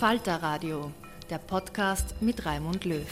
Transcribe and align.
Falter 0.00 0.36
Radio, 0.36 0.90
der 1.28 1.36
Podcast 1.36 2.14
mit 2.22 2.46
Raimund 2.46 2.86
Löw. 2.86 3.04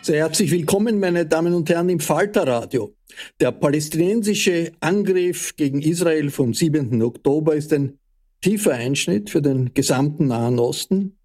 Sehr 0.00 0.20
herzlich 0.20 0.50
willkommen, 0.50 0.98
meine 0.98 1.26
Damen 1.26 1.52
und 1.52 1.68
Herren, 1.68 1.90
im 1.90 2.00
Falter 2.00 2.46
Radio. 2.46 2.94
Der 3.40 3.52
palästinensische 3.52 4.72
Angriff 4.80 5.54
gegen 5.54 5.82
Israel 5.82 6.30
vom 6.30 6.54
7. 6.54 7.02
Oktober 7.02 7.54
ist 7.54 7.74
ein 7.74 7.98
tiefer 8.40 8.72
Einschnitt 8.72 9.28
für 9.28 9.42
den 9.42 9.74
gesamten 9.74 10.28
Nahen 10.28 10.58
Osten. 10.58 11.18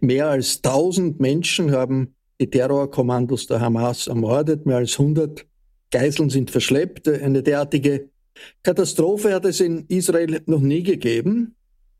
Mehr 0.00 0.30
als 0.30 0.62
1000 0.64 1.20
Menschen 1.20 1.72
haben 1.72 2.14
die 2.40 2.48
Terrorkommandos 2.48 3.46
der 3.46 3.60
Hamas 3.60 4.06
ermordet, 4.06 4.64
mehr 4.64 4.78
als 4.78 4.98
100 4.98 5.44
Geiseln 5.90 6.30
sind 6.30 6.50
verschleppt. 6.50 7.08
Eine 7.08 7.42
derartige 7.42 8.08
Katastrophe 8.62 9.34
hat 9.34 9.44
es 9.44 9.60
in 9.60 9.84
Israel 9.88 10.40
noch 10.46 10.60
nie 10.60 10.82
gegeben. 10.82 11.54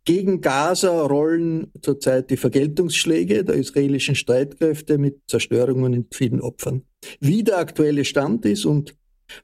Gegen 0.04 0.40
Gaza 0.40 1.02
rollen 1.02 1.72
zurzeit 1.82 2.30
die 2.30 2.36
Vergeltungsschläge 2.36 3.42
der 3.42 3.56
israelischen 3.56 4.14
Streitkräfte 4.14 4.98
mit 4.98 5.18
Zerstörungen 5.26 5.94
und 5.94 6.14
vielen 6.14 6.40
Opfern. 6.40 6.82
Wie 7.18 7.42
der 7.42 7.58
aktuelle 7.58 8.04
Stand 8.04 8.44
ist 8.46 8.64
und 8.66 8.94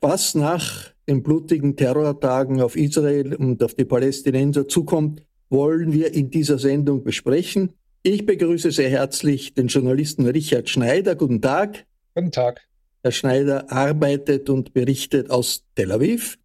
was 0.00 0.36
nach 0.36 0.92
den 1.08 1.24
blutigen 1.24 1.76
Terrorattacken 1.76 2.60
auf 2.60 2.76
Israel 2.76 3.34
und 3.34 3.60
auf 3.62 3.74
die 3.74 3.84
Palästinenser 3.84 4.68
zukommt, 4.68 5.22
wollen 5.50 5.92
wir 5.92 6.14
in 6.14 6.30
dieser 6.30 6.58
Sendung 6.58 7.02
besprechen. 7.02 7.72
Ich 8.04 8.24
begrüße 8.24 8.70
sehr 8.70 8.88
herzlich 8.88 9.54
den 9.54 9.66
Journalisten 9.66 10.26
Richard 10.26 10.68
Schneider. 10.68 11.16
Guten 11.16 11.42
Tag. 11.42 11.84
Guten 12.14 12.30
Tag. 12.30 12.62
Herr 13.02 13.12
Schneider 13.12 13.70
arbeitet 13.70 14.48
und 14.48 14.72
berichtet 14.74 15.30
aus 15.30 15.64
Tel 15.74 15.90
Aviv. 15.90 16.38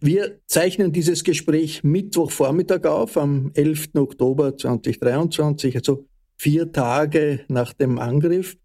Wir 0.00 0.40
zeichnen 0.46 0.92
dieses 0.92 1.24
Gespräch 1.24 1.82
Mittwochvormittag 1.82 2.84
auf, 2.84 3.16
am 3.16 3.50
11. 3.54 3.90
Oktober 3.94 4.56
2023, 4.56 5.76
also 5.76 6.06
vier 6.36 6.72
Tage 6.72 7.44
nach 7.48 7.72
dem 7.72 7.98
Angriff. 7.98 8.56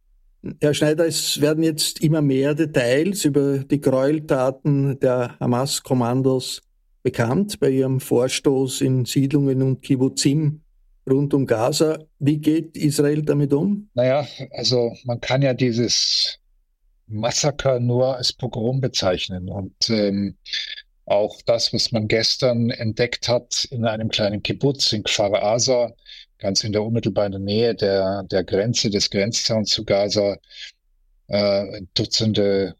Herr 0.61 0.73
Schneider, 0.73 1.05
es 1.05 1.39
werden 1.41 1.63
jetzt 1.63 2.01
immer 2.01 2.21
mehr 2.21 2.55
Details 2.55 3.25
über 3.25 3.59
die 3.59 3.79
Gräueltaten 3.79 4.99
der 4.99 5.37
Hamas-Kommandos 5.39 6.61
bekannt 7.03 7.59
bei 7.59 7.69
ihrem 7.69 7.99
Vorstoß 7.99 8.81
in 8.81 9.05
Siedlungen 9.05 9.61
und 9.61 9.81
Kibbutzim 9.81 10.61
rund 11.09 11.33
um 11.33 11.45
Gaza. 11.45 11.99
Wie 12.19 12.37
geht 12.37 12.77
Israel 12.77 13.21
damit 13.21 13.53
um? 13.53 13.89
Naja, 13.93 14.27
also 14.51 14.93
man 15.05 15.19
kann 15.19 15.41
ja 15.41 15.53
dieses 15.53 16.39
Massaker 17.07 17.79
nur 17.79 18.15
als 18.15 18.33
Pogrom 18.33 18.79
bezeichnen. 18.81 19.49
Und 19.49 19.89
ähm, 19.89 20.35
auch 21.09 21.41
das, 21.43 21.73
was 21.73 21.91
man 21.91 22.07
gestern 22.07 22.69
entdeckt 22.69 23.27
hat 23.27 23.65
in 23.71 23.85
einem 23.85 24.09
kleinen 24.09 24.43
Kibbutz 24.43 24.91
in 24.93 25.03
Kfar 25.03 25.41
Asa, 25.41 25.93
ganz 26.37 26.63
in 26.63 26.71
der 26.71 26.83
unmittelbaren 26.83 27.43
Nähe 27.43 27.75
der, 27.75 28.23
der 28.23 28.43
Grenze 28.43 28.89
des 28.89 29.09
Grenzzauns 29.09 29.69
zu 29.69 29.83
Gaza, 29.85 30.37
äh, 31.27 31.81
Dutzende 31.93 32.75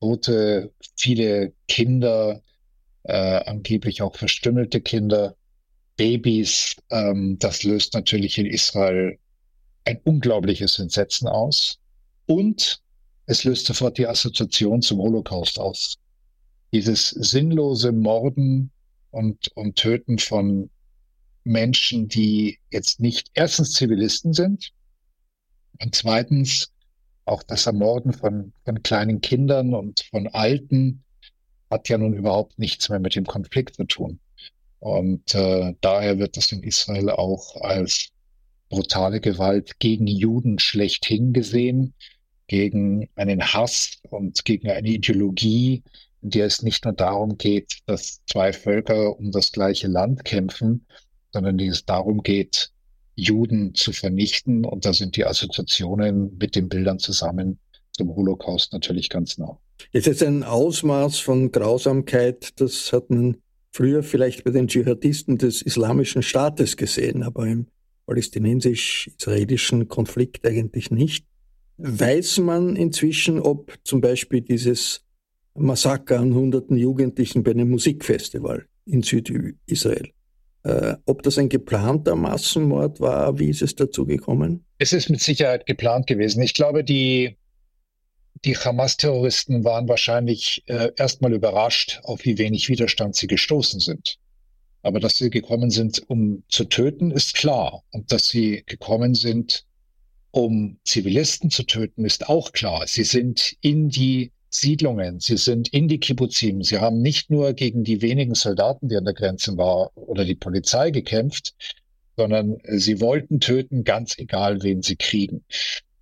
Tote, 0.00 0.72
viele 0.96 1.52
Kinder, 1.68 2.42
äh, 3.04 3.12
angeblich 3.12 4.02
auch 4.02 4.16
verstümmelte 4.16 4.80
Kinder, 4.80 5.36
Babys. 5.96 6.76
Ähm, 6.90 7.38
das 7.38 7.62
löst 7.62 7.94
natürlich 7.94 8.38
in 8.38 8.46
Israel 8.46 9.18
ein 9.84 10.00
unglaubliches 10.04 10.78
Entsetzen 10.78 11.28
aus. 11.28 11.78
Und 12.26 12.80
es 13.26 13.44
löst 13.44 13.66
sofort 13.66 13.98
die 13.98 14.06
Assoziation 14.06 14.82
zum 14.82 14.98
Holocaust 14.98 15.58
aus 15.58 15.96
dieses 16.76 17.08
sinnlose 17.08 17.90
Morden 17.90 18.70
und, 19.10 19.48
und 19.54 19.76
Töten 19.76 20.18
von 20.18 20.68
Menschen, 21.42 22.06
die 22.06 22.58
jetzt 22.70 23.00
nicht 23.00 23.30
erstens 23.32 23.72
Zivilisten 23.72 24.34
sind 24.34 24.72
und 25.80 25.94
zweitens 25.94 26.70
auch 27.24 27.42
das 27.42 27.64
Ermorden 27.64 28.12
von, 28.12 28.52
von 28.66 28.82
kleinen 28.82 29.22
Kindern 29.22 29.72
und 29.72 30.00
von 30.10 30.28
Alten 30.28 31.02
hat 31.70 31.88
ja 31.88 31.96
nun 31.96 32.12
überhaupt 32.12 32.58
nichts 32.58 32.90
mehr 32.90 33.00
mit 33.00 33.14
dem 33.14 33.24
Konflikt 33.24 33.76
zu 33.76 33.84
tun. 33.84 34.20
Und 34.80 35.34
äh, 35.34 35.72
daher 35.80 36.18
wird 36.18 36.36
das 36.36 36.52
in 36.52 36.62
Israel 36.62 37.08
auch 37.08 37.56
als 37.62 38.10
brutale 38.68 39.22
Gewalt 39.22 39.78
gegen 39.78 40.06
Juden 40.06 40.58
schlechthin 40.58 41.32
gesehen, 41.32 41.94
gegen 42.48 43.08
einen 43.14 43.42
Hass 43.42 43.98
und 44.10 44.44
gegen 44.44 44.68
eine 44.68 44.88
Ideologie, 44.88 45.82
in 46.26 46.30
der 46.30 46.46
es 46.46 46.62
nicht 46.62 46.84
nur 46.84 46.92
darum 46.92 47.38
geht, 47.38 47.78
dass 47.86 48.20
zwei 48.26 48.52
Völker 48.52 49.16
um 49.16 49.30
das 49.30 49.52
gleiche 49.52 49.86
Land 49.86 50.24
kämpfen, 50.24 50.84
sondern 51.32 51.56
die 51.56 51.68
es 51.68 51.84
darum 51.84 52.24
geht, 52.24 52.72
Juden 53.14 53.76
zu 53.76 53.92
vernichten. 53.92 54.64
Und 54.64 54.84
da 54.84 54.92
sind 54.92 55.14
die 55.14 55.24
Assoziationen 55.24 56.36
mit 56.36 56.56
den 56.56 56.68
Bildern 56.68 56.98
zusammen 56.98 57.60
zum 57.92 58.12
Holocaust 58.16 58.72
natürlich 58.72 59.08
ganz 59.08 59.38
nah. 59.38 59.56
Es 59.92 60.08
ist 60.08 60.20
ein 60.20 60.42
Ausmaß 60.42 61.20
von 61.20 61.52
Grausamkeit, 61.52 62.60
das 62.60 62.92
hat 62.92 63.08
man 63.08 63.36
früher 63.70 64.02
vielleicht 64.02 64.42
bei 64.42 64.50
den 64.50 64.66
Dschihadisten 64.66 65.38
des 65.38 65.62
Islamischen 65.62 66.22
Staates 66.22 66.76
gesehen, 66.76 67.22
aber 67.22 67.46
im 67.46 67.66
palästinensisch-israelischen 68.06 69.86
Konflikt 69.86 70.44
eigentlich 70.44 70.90
nicht. 70.90 71.24
Weiß 71.76 72.38
man 72.38 72.74
inzwischen, 72.74 73.38
ob 73.38 73.72
zum 73.84 74.00
Beispiel 74.00 74.40
dieses 74.40 75.05
Massaker 75.58 76.20
an 76.20 76.34
hunderten 76.34 76.76
Jugendlichen 76.76 77.42
bei 77.42 77.52
einem 77.52 77.70
Musikfestival 77.70 78.66
in 78.84 79.02
Südisrael, 79.02 80.10
äh, 80.64 80.96
ob 81.06 81.22
das 81.22 81.38
ein 81.38 81.48
geplanter 81.48 82.16
Massenmord 82.16 83.00
war, 83.00 83.38
wie 83.38 83.50
ist 83.50 83.62
es 83.62 83.74
dazu 83.74 84.06
gekommen? 84.06 84.64
Es 84.78 84.92
ist 84.92 85.10
mit 85.10 85.20
Sicherheit 85.20 85.66
geplant 85.66 86.06
gewesen. 86.06 86.42
Ich 86.42 86.54
glaube, 86.54 86.84
die, 86.84 87.36
die 88.44 88.56
Hamas-Terroristen 88.56 89.64
waren 89.64 89.88
wahrscheinlich 89.88 90.64
äh, 90.66 90.92
erstmal 90.96 91.32
überrascht, 91.32 92.00
auf 92.02 92.24
wie 92.24 92.38
wenig 92.38 92.68
Widerstand 92.68 93.14
sie 93.14 93.26
gestoßen 93.26 93.80
sind. 93.80 94.18
Aber 94.82 95.00
dass 95.00 95.16
sie 95.16 95.30
gekommen 95.30 95.70
sind, 95.70 96.02
um 96.08 96.44
zu 96.48 96.64
töten, 96.64 97.10
ist 97.10 97.34
klar. 97.34 97.82
Und 97.90 98.12
dass 98.12 98.28
sie 98.28 98.62
gekommen 98.66 99.14
sind, 99.14 99.64
um 100.30 100.78
Zivilisten 100.84 101.50
zu 101.50 101.64
töten, 101.64 102.04
ist 102.04 102.28
auch 102.28 102.52
klar. 102.52 102.86
Sie 102.86 103.04
sind 103.04 103.56
in 103.60 103.88
die 103.88 104.32
Siedlungen, 104.60 105.20
sie 105.20 105.36
sind 105.36 105.68
in 105.68 105.88
die 105.88 105.98
Kibbuzim. 105.98 106.62
Sie 106.62 106.78
haben 106.78 107.00
nicht 107.00 107.30
nur 107.30 107.52
gegen 107.52 107.84
die 107.84 108.02
wenigen 108.02 108.34
Soldaten, 108.34 108.88
die 108.88 108.96
an 108.96 109.04
der 109.04 109.14
Grenze 109.14 109.56
waren, 109.56 109.90
oder 109.94 110.24
die 110.24 110.34
Polizei 110.34 110.90
gekämpft, 110.90 111.54
sondern 112.16 112.58
sie 112.66 113.00
wollten 113.00 113.40
töten, 113.40 113.84
ganz 113.84 114.18
egal, 114.18 114.62
wen 114.62 114.82
sie 114.82 114.96
kriegen. 114.96 115.44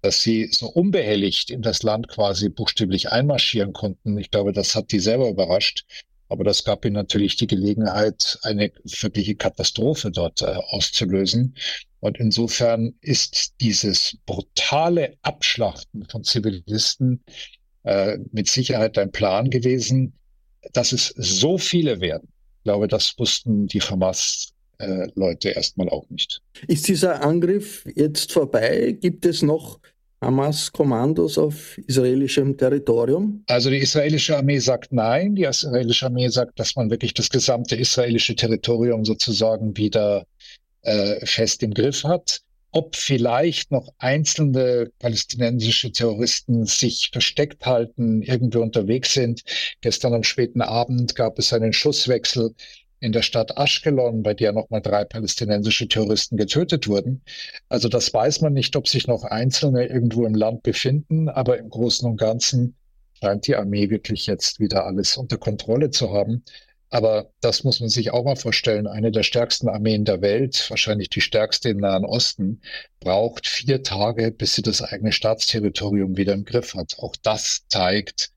Dass 0.03 0.23
sie 0.23 0.49
so 0.53 0.69
unbehelligt 0.69 1.51
in 1.51 1.63
das 1.63 1.83
Land 1.83 2.09
quasi 2.09 2.49
buchstäblich 2.49 3.11
einmarschieren 3.11 3.73
konnten, 3.73 4.19
ich 4.19 4.31
glaube, 4.31 4.53
das 4.53 4.75
hat 4.75 4.93
die 4.93 5.01
selber 5.01 5.29
überrascht. 5.29 5.85
Aber 6.29 6.45
das 6.45 6.65
gab 6.65 6.85
ihnen 6.85 6.95
natürlich 6.95 7.37
die 7.37 7.47
Gelegenheit, 7.47 8.39
eine 8.43 8.73
wirkliche 8.83 9.35
Katastrophe 9.35 10.11
dort 10.11 10.43
äh, 10.43 10.47
auszulösen. 10.47 11.55
Und 12.01 12.19
insofern 12.19 12.95
ist 13.01 13.55
dieses 13.61 14.19
brutale 14.27 15.17
Abschlachten 15.23 16.07
von 16.07 16.25
Zivilisten 16.25 17.23
äh, 17.85 18.19
mit 18.33 18.49
Sicherheit 18.49 18.99
ein 18.99 19.13
Plan 19.13 19.51
gewesen, 19.51 20.13
dass 20.73 20.93
es 20.93 21.15
so 21.17 21.59
viele 21.59 22.01
werden. 22.01 22.29
Ich 22.59 22.65
glaube, 22.65 22.89
das 22.89 23.15
wussten 23.19 23.67
die 23.67 23.81
Hamas-Leute 23.81 25.51
äh, 25.51 25.55
erstmal 25.55 25.89
auch 25.91 26.09
nicht. 26.09 26.41
Ist 26.67 26.89
dieser 26.89 27.23
Angriff 27.23 27.87
jetzt 27.95 28.33
vorbei? 28.33 28.97
Gibt 28.99 29.27
es 29.27 29.43
noch 29.43 29.81
Hamas-Kommandos 30.23 31.37
auf 31.37 31.77
israelischem 31.87 32.57
Territorium? 32.57 33.45
Also 33.47 33.69
die 33.69 33.79
israelische 33.79 34.37
Armee 34.37 34.59
sagt 34.59 34.93
nein. 34.93 35.35
Die 35.35 35.45
israelische 35.45 36.07
Armee 36.07 36.29
sagt, 36.29 36.59
dass 36.59 36.75
man 36.77 36.91
wirklich 36.91 37.13
das 37.15 37.29
gesamte 37.29 37.77
israelische 37.77 38.35
Territorium 38.35 39.05
sozusagen 39.05 39.77
wieder 39.77 40.25
äh, 40.83 41.25
fest 41.27 41.63
im 41.63 41.75
Griff 41.75 42.05
hat. 42.05 42.41
Ob 42.77 42.97
vielleicht 42.97 43.71
noch 43.71 43.95
einzelne 43.99 44.91
palästinensische 44.99 45.93
Terroristen 45.93 46.67
sich 46.67 47.11
versteckt 47.13 47.65
halten, 47.67 48.21
irgendwo 48.21 48.63
unterwegs 48.63 49.13
sind. 49.13 49.45
Gestern 49.81 50.13
am 50.13 50.25
späten 50.25 50.61
Abend 50.61 51.15
gab 51.15 51.39
es 51.39 51.53
einen 51.53 51.73
Schusswechsel 51.73 52.53
in 52.99 53.13
der 53.13 53.23
Stadt 53.23 53.57
Ashkelon, 53.57 54.25
bei 54.25 54.35
der 54.35 54.53
nochmal 54.53 54.83
drei 54.83 55.05
palästinensische 55.05 55.87
Terroristen 55.87 56.37
getötet 56.37 56.89
wurden. 56.89 57.23
Also 57.69 57.89
das 57.89 58.13
weiß 58.13 58.41
man 58.41 58.55
nicht, 58.55 58.75
ob 58.75 58.89
sich 58.89 59.07
noch 59.07 59.23
Einzelne 59.23 59.87
irgendwo 59.87 60.27
im 60.27 60.35
Land 60.35 60.65
befinden, 60.65 61.29
aber 61.29 61.59
im 61.59 61.71
Großen 61.71 62.11
und 62.11 62.17
Ganzen 62.17 62.75
scheint 63.21 63.47
die 63.47 63.55
Armee 63.55 63.89
wirklich 63.89 64.27
jetzt 64.27 64.59
wieder 64.59 64.85
alles 64.85 65.17
unter 65.17 65.39
Kontrolle 65.39 65.91
zu 65.91 66.13
haben. 66.13 66.43
Aber 66.95 67.33
das 67.41 67.65
muss 67.65 67.81
man 67.81 67.89
sich 67.89 68.13
auch 68.13 68.23
mal 68.23 68.37
vorstellen. 68.37 68.87
Eine 68.87 69.11
der 69.11 69.25
stärksten 69.25 69.69
Armeen 69.69 70.05
der 70.05 70.23
Welt, 70.23 70.65
wahrscheinlich 70.71 71.09
die 71.09 71.21
stärkste 71.21 71.71
im 71.71 71.79
Nahen 71.79 72.05
Osten, 72.05 72.61
braucht 73.01 73.49
vier 73.49 73.83
Tage, 73.83 74.31
bis 74.31 74.55
sie 74.55 74.63
das 74.63 74.81
eigene 74.81 75.11
Staatsterritorium 75.11 76.17
wieder 76.17 76.35
im 76.35 76.45
Griff 76.45 76.75
hat. 76.75 76.95
Auch 76.99 77.17
das 77.17 77.63
zeigt, 77.67 78.31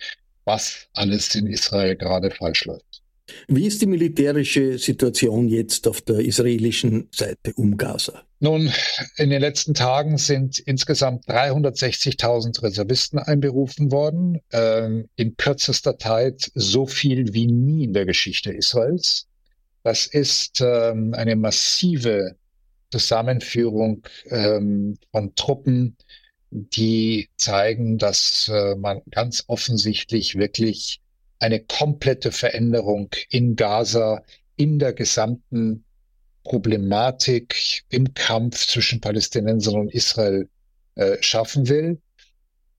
was 0.44 0.88
alles 0.94 1.36
in 1.36 1.45
Israel 1.45 1.95
gerade 1.98 2.31
falsch 2.31 2.65
läuft. 2.65 3.04
Wie 3.48 3.68
ist 3.68 3.83
die 3.83 3.86
militärische 3.86 4.80
Situation 4.80 5.48
jetzt 5.50 5.88
auf 5.88 6.01
der 6.01 6.21
israelischen 6.21 7.09
Seite 7.13 7.54
um 7.57 7.77
Gaza? 7.77 8.24
Nun, 8.39 8.72
in 9.18 9.31
den 9.31 9.42
letzten 9.42 9.74
Tagen 9.74 10.19
sind 10.19 10.60
insgesamt 10.60 11.28
360.000 11.28 12.62
Reservisten 12.62 13.18
einberufen 13.18 13.92
worden. 13.92 14.42
Ähm, 14.51 15.10
in 15.16 15.38
kürzester 15.38 15.98
Zeit 15.98 16.51
so 16.54 16.86
viel 16.86 17.34
wie 17.34 17.48
nie 17.48 17.86
in 17.86 17.94
der 17.94 18.06
Geschichte 18.06 18.51
Israels. 18.51 19.28
Das 19.81 20.06
ist 20.06 20.62
ähm, 20.62 21.16
eine 21.16 21.36
massive 21.36 22.36
Zusammenführung 22.92 24.04
ähm, 24.30 24.98
von 25.12 25.33
Truppen, 25.33 25.98
die 26.51 27.30
zeigen, 27.38 27.98
dass 27.98 28.51
äh, 28.54 28.75
man 28.75 29.01
ganz 29.10 29.45
offensichtlich 29.48 30.36
wirklich 30.36 31.01
eine 31.40 31.60
komplette 31.60 32.31
Veränderung 32.31 33.10
in 33.30 33.56
Gaza, 33.56 34.22
in 34.56 34.78
der 34.78 34.94
gesamten 34.94 35.86
Problematik 36.48 37.84
im 37.90 38.14
Kampf 38.14 38.68
zwischen 38.68 39.02
Palästinensern 39.02 39.76
und 39.76 39.94
Israel 39.94 40.50
äh, 40.96 41.18
schaffen 41.22 41.68
will. 41.68 42.02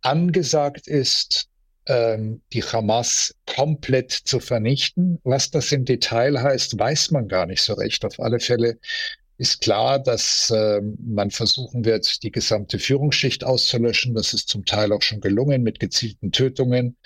Angesagt 0.00 0.87
ist, 0.87 1.49
ähm, 1.87 2.41
die 2.53 2.62
Hamas 2.62 3.35
komplett 3.47 4.12
zu 4.12 4.41
vernichten. 4.41 5.19
Was 5.25 5.50
das 5.50 5.70
im 5.73 5.85
Detail 5.85 6.41
heißt, 6.41 6.79
weiß 6.79 7.11
man 7.11 7.29
gar 7.29 7.47
nicht 7.47 7.62
so 7.62 7.75
recht. 7.75 8.05
Auf 8.05 8.20
alle 8.20 8.41
Fälle 8.41 8.79
ist 9.38 9.61
klar, 9.61 9.99
dass 9.99 10.50
äh, 10.50 10.81
man 10.99 11.31
versuchen 11.31 11.85
wird, 11.85 12.23
die 12.23 12.32
gesamte 12.32 12.79
Führungsschicht 12.79 13.44
auszulöschen. 13.44 14.14
Das 14.14 14.35
ist 14.35 14.49
zum 14.49 14.64
Teil 14.64 14.93
auch 14.93 15.03
schon 15.03 15.21
gelungen 15.21 15.62
mit 15.62 15.79
gezielten 15.79 16.32
Tötungen. 16.32 16.97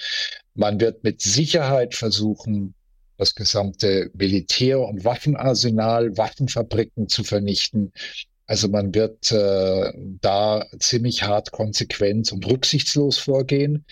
Man 0.55 0.81
wird 0.81 1.05
mit 1.05 1.21
Sicherheit 1.21 1.95
versuchen, 1.95 2.75
das 3.23 3.35
gesamte 3.37 4.11
Militär- 4.15 4.81
und 4.81 5.05
Waffenarsenal, 5.05 6.17
Waffenfabriken 6.17 7.09
zu 7.09 7.23
vernichten. 7.23 7.93
Also 8.47 8.69
man 8.69 8.93
wird 8.95 9.31
äh, 9.31 9.93
da 10.21 10.67
ziemlich 10.81 11.23
hart 11.23 11.53
konsequent 11.53 12.33
und 12.33 12.45
rücksichtslos 12.47 13.19
vorgehen, 13.19 13.85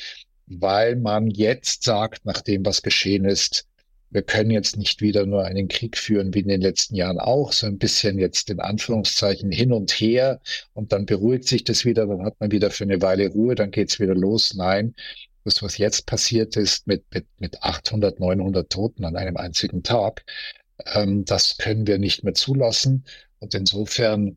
weil 0.47 0.97
man 0.97 1.31
jetzt 1.31 1.85
sagt, 1.85 2.25
nach 2.25 2.41
dem, 2.41 2.67
was 2.67 2.83
geschehen 2.83 3.25
ist, 3.25 3.67
wir 4.11 4.23
können 4.23 4.51
jetzt 4.51 4.77
nicht 4.77 5.01
wieder 5.01 5.25
nur 5.25 5.45
einen 5.45 5.69
Krieg 5.69 5.97
führen 5.97 6.35
wie 6.35 6.41
in 6.41 6.49
den 6.49 6.61
letzten 6.61 6.97
Jahren 6.97 7.21
auch, 7.21 7.53
so 7.53 7.69
ein 7.69 7.79
bisschen 7.79 8.19
jetzt 8.19 8.51
in 8.51 8.59
Anführungszeichen 8.59 9.53
hin 9.53 9.73
und 9.73 9.93
her 9.93 10.41
und 10.73 10.91
dann 10.91 11.07
beruhigt 11.07 11.47
sich 11.47 11.63
das 11.63 11.85
wieder, 11.85 12.07
dann 12.07 12.25
hat 12.25 12.35
man 12.41 12.51
wieder 12.51 12.73
für 12.73 12.83
eine 12.83 13.01
Weile 13.01 13.29
Ruhe, 13.29 13.55
dann 13.55 13.71
geht's 13.71 14.01
wieder 14.01 14.17
los. 14.17 14.55
Nein, 14.55 14.97
das, 15.45 15.63
was 15.63 15.79
jetzt 15.79 16.07
passiert 16.07 16.57
ist 16.57 16.87
mit, 16.87 17.05
mit, 17.13 17.27
mit 17.39 17.63
800, 17.63 18.21
900 18.21 18.71
Toten 18.71 19.05
an 19.05 19.17
einem 19.17 19.37
einzigen 19.37 19.83
Tag, 19.83 20.25
ähm, 20.95 21.25
das 21.25 21.57
können 21.59 21.87
wir 21.87 21.99
nicht 21.99 22.25
mehr 22.25 22.35
zulassen. 22.35 23.05
Und 23.39 23.55
insofern, 23.55 24.37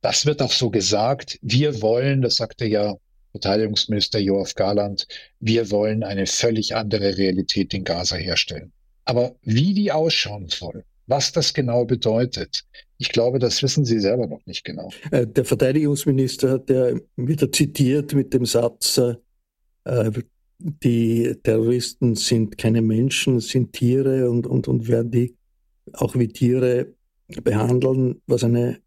das 0.00 0.26
wird 0.26 0.42
auch 0.42 0.52
so 0.52 0.70
gesagt, 0.70 1.38
wir 1.42 1.82
wollen, 1.82 2.22
das 2.22 2.36
sagte 2.36 2.66
ja 2.66 2.94
Verteidigungsminister 3.32 4.18
Joachim 4.18 4.54
Garland, 4.56 5.06
wir 5.38 5.70
wollen 5.70 6.02
eine 6.02 6.26
völlig 6.26 6.74
andere 6.74 7.16
Realität 7.18 7.74
in 7.74 7.84
Gaza 7.84 8.16
herstellen. 8.16 8.72
Aber 9.04 9.36
wie 9.42 9.74
die 9.74 9.92
ausschauen 9.92 10.48
soll, 10.48 10.84
was 11.06 11.32
das 11.32 11.54
genau 11.54 11.84
bedeutet, 11.84 12.64
ich 12.98 13.10
glaube, 13.10 13.38
das 13.38 13.62
wissen 13.62 13.84
Sie 13.84 13.98
selber 13.98 14.26
noch 14.26 14.44
nicht 14.44 14.64
genau. 14.64 14.90
Äh, 15.10 15.26
der 15.26 15.44
Verteidigungsminister 15.44 16.50
hat 16.50 16.68
ja 16.68 16.92
wieder 17.16 17.50
zitiert 17.50 18.12
mit 18.12 18.34
dem 18.34 18.44
Satz, 18.44 18.98
äh, 18.98 19.14
die 20.58 21.34
Terroristen 21.42 22.14
sind 22.14 22.58
keine 22.58 22.82
Menschen, 22.82 23.40
sind 23.40 23.72
Tiere 23.72 24.28
und, 24.28 24.46
und, 24.46 24.68
und 24.68 24.88
werden 24.88 25.10
die 25.10 25.36
auch 25.92 26.14
wie 26.16 26.28
Tiere 26.28 26.94
behandeln, 27.42 28.20
was 28.26 28.44
eine 28.44 28.80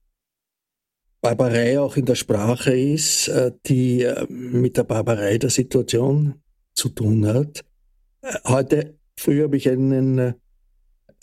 Barbarei 1.21 1.79
auch 1.79 1.97
in 1.97 2.05
der 2.05 2.15
Sprache 2.15 2.75
ist, 2.75 3.27
äh, 3.27 3.51
die 3.67 4.07
mit 4.29 4.77
der 4.77 4.83
Barbarei 4.83 5.37
der 5.37 5.51
Situation 5.51 6.35
zu 6.73 6.89
tun 6.89 7.25
hat. 7.27 7.63
Heute 8.45 8.95
Früher 9.21 9.43
habe 9.43 9.57
ich 9.57 9.69
einen 9.69 10.17
äh, 10.17 10.33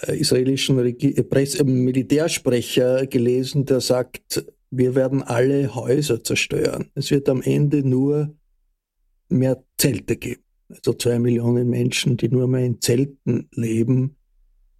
israelischen 0.06 0.78
äh, 0.78 0.90
äh, 0.90 1.64
Militärsprecher 1.64 3.06
gelesen, 3.08 3.64
der 3.64 3.80
sagt, 3.80 4.44
wir 4.70 4.94
werden 4.94 5.22
alle 5.22 5.74
Häuser 5.74 6.22
zerstören. 6.22 6.90
Es 6.94 7.10
wird 7.10 7.28
am 7.28 7.42
Ende 7.42 7.82
nur 7.82 8.36
mehr 9.28 9.62
Zelte 9.76 10.16
geben. 10.16 10.42
Also 10.68 10.92
zwei 10.94 11.18
Millionen 11.18 11.68
Menschen, 11.70 12.16
die 12.16 12.28
nur 12.28 12.46
mehr 12.48 12.64
in 12.64 12.80
Zelten 12.80 13.48
leben. 13.52 14.16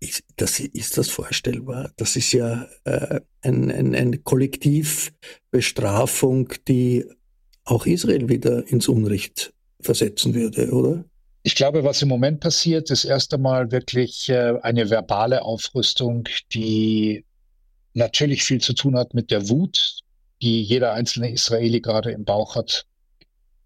Ist 0.00 0.22
das, 0.36 0.60
ist 0.60 0.96
das 0.96 1.08
vorstellbar? 1.08 1.90
Das 1.96 2.14
ist 2.14 2.30
ja 2.32 2.68
äh, 2.84 3.20
ein, 3.40 3.68
ein, 3.70 3.94
eine 3.94 4.18
Kollektivbestrafung, 4.18 6.52
die 6.68 7.04
auch 7.64 7.86
Israel 7.86 8.28
wieder 8.28 8.68
ins 8.68 8.86
Unrecht 8.88 9.52
versetzen 9.80 10.34
würde, 10.34 10.70
oder? 10.70 11.04
Ich 11.42 11.54
glaube, 11.54 11.84
was 11.84 12.02
im 12.02 12.08
Moment 12.08 12.40
passiert, 12.40 12.90
ist 12.90 13.04
erst 13.04 13.32
einmal 13.32 13.70
wirklich 13.70 14.28
äh, 14.28 14.54
eine 14.62 14.90
verbale 14.90 15.42
Aufrüstung, 15.42 16.28
die 16.52 17.24
natürlich 17.94 18.44
viel 18.44 18.60
zu 18.60 18.74
tun 18.74 18.96
hat 18.96 19.14
mit 19.14 19.30
der 19.30 19.48
Wut, 19.48 20.00
die 20.42 20.62
jeder 20.62 20.92
einzelne 20.92 21.32
Israeli 21.32 21.80
gerade 21.80 22.10
im 22.10 22.24
Bauch 22.24 22.56
hat. 22.56 22.86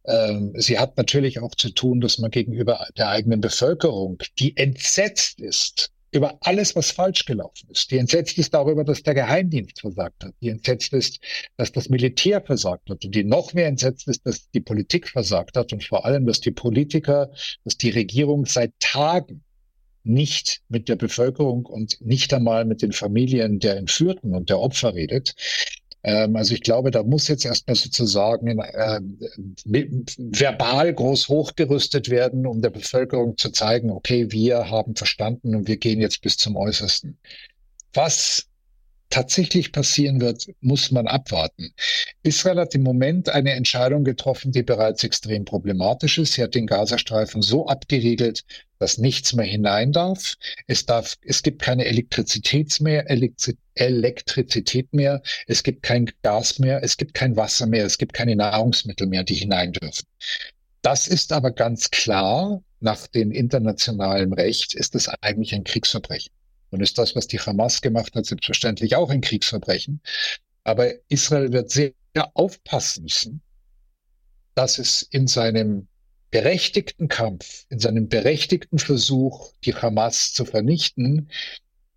Ähm, 0.05 0.53
sie 0.57 0.79
hat 0.79 0.97
natürlich 0.97 1.41
auch 1.41 1.55
zu 1.55 1.71
tun, 1.71 2.01
dass 2.01 2.19
man 2.19 2.31
gegenüber 2.31 2.87
der 2.97 3.09
eigenen 3.09 3.41
Bevölkerung, 3.41 4.19
die 4.39 4.57
entsetzt 4.57 5.41
ist 5.41 5.91
über 6.15 6.37
alles, 6.41 6.77
was 6.77 6.91
falsch 6.91 7.25
gelaufen 7.25 7.71
ist, 7.71 7.91
die 7.91 7.97
entsetzt 7.97 8.37
ist 8.37 8.53
darüber, 8.53 8.85
dass 8.85 9.03
der 9.03 9.15
Geheimdienst 9.15 9.81
versagt 9.81 10.23
hat, 10.23 10.35
die 10.43 10.51
entsetzt 10.51 10.93
ist, 10.93 11.21
dass 11.57 11.73
das 11.73 11.89
Militär 11.89 12.43
versagt 12.43 12.91
hat 12.91 13.05
und 13.05 13.15
die 13.15 13.25
noch 13.25 13.55
mehr 13.55 13.67
entsetzt 13.67 14.09
ist, 14.09 14.27
dass 14.27 14.51
die 14.51 14.61
Politik 14.61 15.09
versagt 15.09 15.57
hat 15.57 15.73
und 15.73 15.83
vor 15.83 16.05
allem, 16.05 16.27
dass 16.27 16.41
die 16.41 16.51
Politiker, 16.51 17.31
dass 17.65 17.79
die 17.79 17.91
Regierung 17.91 18.45
seit 18.45 18.79
Tagen 18.79 19.43
nicht 20.05 20.63
mit 20.69 20.89
der 20.89 20.97
Bevölkerung 20.97 21.65
und 21.65 22.01
nicht 22.01 22.35
einmal 22.35 22.65
mit 22.65 22.83
den 22.83 22.93
Familien 22.93 23.59
der 23.59 23.77
Entführten 23.77 24.35
und 24.35 24.51
der 24.51 24.59
Opfer 24.59 24.95
redet. 24.95 25.35
Ähm, 26.05 26.37
also 26.37 26.55
ich 26.55 26.63
glaube, 26.63 26.91
da 26.91 27.03
muss 27.03 27.29
jetzt 27.29 27.45
erstmal 27.45 27.77
sozusagen 27.77 28.59
äh, 28.59 29.01
verbal 29.65 30.95
groß 30.95 31.29
hochgerüstet 31.29 32.11
werden, 32.11 32.47
um 32.47 32.61
der 32.61 32.71
Bevölkerung 32.71 33.37
zu 33.39 33.51
zeigen, 33.51 33.91
okay, 33.91 34.31
wir 34.31 34.71
haben 34.71 34.97
verstanden 34.97 35.55
und 35.55 35.69
wir 35.69 35.77
gehen 35.77 36.01
jetzt 36.01 36.23
bis 36.23 36.37
zum 36.37 36.57
Äußersten. 36.57 37.19
Was 37.93 38.49
tatsächlich 39.13 39.73
passieren 39.73 40.21
wird, 40.21 40.47
muss 40.61 40.91
man 40.91 41.07
abwarten. 41.07 41.75
Israel 42.23 42.59
hat 42.61 42.75
im 42.75 42.83
Moment 42.83 43.29
eine 43.29 43.53
Entscheidung 43.53 44.05
getroffen, 44.05 44.53
die 44.53 44.63
bereits 44.63 45.05
extrem 45.05 45.45
problematisch 45.45 46.17
ist. 46.19 46.33
Sie 46.33 46.43
hat 46.43 46.55
den 46.55 46.67
Gazastreifen 46.67 47.43
so 47.43 47.67
abgeriegelt, 47.67 48.45
dass 48.79 48.97
nichts 48.97 49.35
mehr 49.35 49.45
hinein 49.45 49.93
darf. 49.93 50.37
Es 50.67 50.87
darf, 50.87 51.17
es 51.25 51.43
gibt 51.43 51.61
keine 51.61 51.85
Elektrizität 51.85 52.81
mehr, 52.81 53.05
Elektrizität 53.75 54.93
mehr. 54.95 55.23
Es 55.47 55.63
gibt 55.63 55.83
kein 55.83 56.11
Gas 56.23 56.59
mehr. 56.59 56.83
Es 56.83 56.97
gibt 56.97 57.13
kein 57.13 57.37
Wasser 57.37 57.67
mehr. 57.67 57.85
Es 57.85 57.99
gibt 57.99 58.15
keine 58.15 58.35
Nahrungsmittel 58.35 59.07
mehr, 59.07 59.25
die 59.25 59.35
hinein 59.35 59.73
dürfen. 59.73 60.07
Das 60.81 61.07
ist 61.07 61.33
aber 61.33 61.51
ganz 61.53 61.91
klar, 61.91 62.63
nach 62.81 63.07
dem 63.09 63.31
internationalen 63.31 64.33
Recht 64.33 64.75
ist 64.75 64.95
es 64.95 65.09
eigentlich 65.21 65.55
ein 65.55 65.65
Kriegsverbrechen. 65.65 66.33
Und 66.73 66.81
ist 66.81 66.97
das, 66.97 67.15
was 67.15 67.27
die 67.27 67.39
Hamas 67.39 67.83
gemacht 67.83 68.15
hat, 68.15 68.25
selbstverständlich 68.25 68.97
auch 68.97 69.11
ein 69.11 69.21
Kriegsverbrechen. 69.21 70.01
Aber 70.65 70.91
Israel 71.09 71.53
wird 71.53 71.71
sehr 71.71 71.93
aufpassen 72.33 73.03
müssen, 73.03 73.43
dass 74.55 74.79
es 74.79 75.03
in 75.03 75.27
seinem 75.27 75.87
berechtigten 76.31 77.09
Kampf, 77.09 77.67
in 77.69 77.79
seinem 77.79 78.09
berechtigten 78.09 78.79
Versuch, 78.79 79.53
die 79.65 79.75
Hamas 79.75 80.33
zu 80.33 80.47
vernichten, 80.47 81.29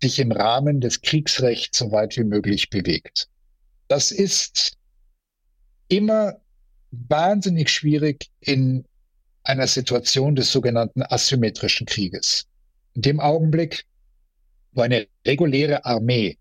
sich 0.02 0.18
im 0.18 0.30
Rahmen 0.30 0.82
des 0.82 1.00
Kriegsrechts 1.00 1.78
so 1.78 1.90
weit 1.90 2.18
wie 2.18 2.24
möglich 2.24 2.68
bewegt. 2.68 3.28
Das 3.88 4.10
ist 4.10 4.76
immer 5.88 6.36
wahnsinnig 6.90 7.70
schwierig 7.70 8.26
in 8.40 8.84
einer 9.42 9.68
Situation 9.68 10.36
des 10.36 10.52
sogenannten 10.52 11.02
asymmetrischen 11.02 11.86
Krieges. 11.86 12.46
In 12.92 13.02
dem 13.02 13.20
Augenblick, 13.20 13.86
wo 14.76 14.82
eine 14.82 15.06
reguläre 15.26 15.84
Armee 15.84 16.36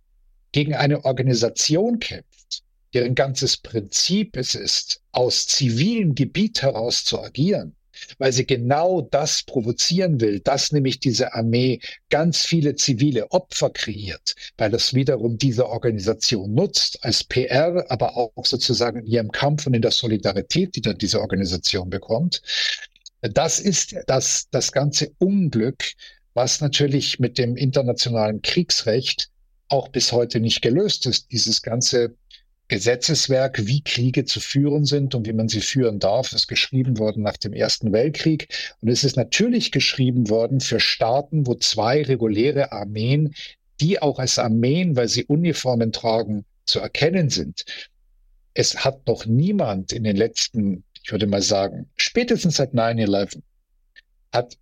gegen 0.51 0.73
eine 0.73 1.03
Organisation 1.03 1.99
kämpft, 1.99 2.63
deren 2.93 3.15
ganzes 3.15 3.57
Prinzip 3.57 4.37
es 4.37 4.55
ist, 4.55 5.01
aus 5.11 5.47
zivilem 5.47 6.15
Gebiet 6.15 6.61
heraus 6.61 7.03
zu 7.03 7.21
agieren, 7.21 7.75
weil 8.19 8.31
sie 8.31 8.45
genau 8.45 9.01
das 9.01 9.43
provozieren 9.43 10.21
will, 10.21 10.39
dass 10.39 10.71
nämlich 10.71 10.99
diese 10.99 11.33
Armee 11.33 11.79
ganz 12.09 12.45
viele 12.45 12.75
zivile 12.75 13.31
Opfer 13.31 13.69
kreiert, 13.69 14.35
weil 14.57 14.71
das 14.71 14.93
wiederum 14.93 15.37
diese 15.37 15.67
Organisation 15.67 16.53
nutzt 16.53 17.03
als 17.03 17.23
PR, 17.23 17.85
aber 17.89 18.15
auch 18.15 18.45
sozusagen 18.45 18.99
in 18.99 19.07
ihrem 19.07 19.31
Kampf 19.31 19.67
und 19.67 19.73
in 19.73 19.81
der 19.81 19.91
Solidarität, 19.91 20.75
die 20.75 20.81
dann 20.81 20.97
diese 20.97 21.19
Organisation 21.19 21.89
bekommt. 21.89 22.41
Das 23.21 23.59
ist 23.59 23.95
das, 24.07 24.47
das 24.51 24.71
ganze 24.71 25.11
Unglück, 25.17 25.83
was 26.35 26.61
natürlich 26.61 27.17
mit 27.17 27.39
dem 27.39 27.55
internationalen 27.55 28.43
Kriegsrecht 28.43 29.29
auch 29.69 29.87
bis 29.87 30.11
heute 30.11 30.39
nicht 30.39 30.61
gelöst 30.61 31.07
ist. 31.07 31.31
Dieses 31.31 31.63
ganze 31.63 32.15
Gesetzeswerk, 32.67 33.65
wie 33.65 33.81
Kriege 33.81 34.25
zu 34.25 34.39
führen 34.39 34.85
sind 34.85 35.15
und 35.15 35.27
wie 35.27 35.33
man 35.33 35.47
sie 35.47 35.61
führen 35.61 35.99
darf, 35.99 36.33
ist 36.33 36.47
geschrieben 36.47 36.99
worden 36.99 37.23
nach 37.23 37.37
dem 37.37 37.53
Ersten 37.53 37.93
Weltkrieg. 37.93 38.75
Und 38.81 38.89
es 38.89 39.03
ist 39.03 39.15
natürlich 39.15 39.71
geschrieben 39.71 40.29
worden 40.29 40.59
für 40.59 40.79
Staaten, 40.79 41.47
wo 41.47 41.55
zwei 41.55 42.03
reguläre 42.03 42.71
Armeen, 42.71 43.33
die 43.79 44.01
auch 44.01 44.19
als 44.19 44.37
Armeen, 44.37 44.95
weil 44.95 45.07
sie 45.07 45.25
Uniformen 45.25 45.91
tragen, 45.91 46.45
zu 46.65 46.79
erkennen 46.79 47.29
sind. 47.29 47.65
Es 48.53 48.83
hat 48.83 49.07
noch 49.07 49.25
niemand 49.25 49.93
in 49.93 50.03
den 50.03 50.15
letzten, 50.15 50.83
ich 51.03 51.11
würde 51.11 51.27
mal 51.27 51.41
sagen, 51.41 51.89
spätestens 51.95 52.55
seit 52.55 52.73
9-11, 52.73 53.41
hat 54.33 54.57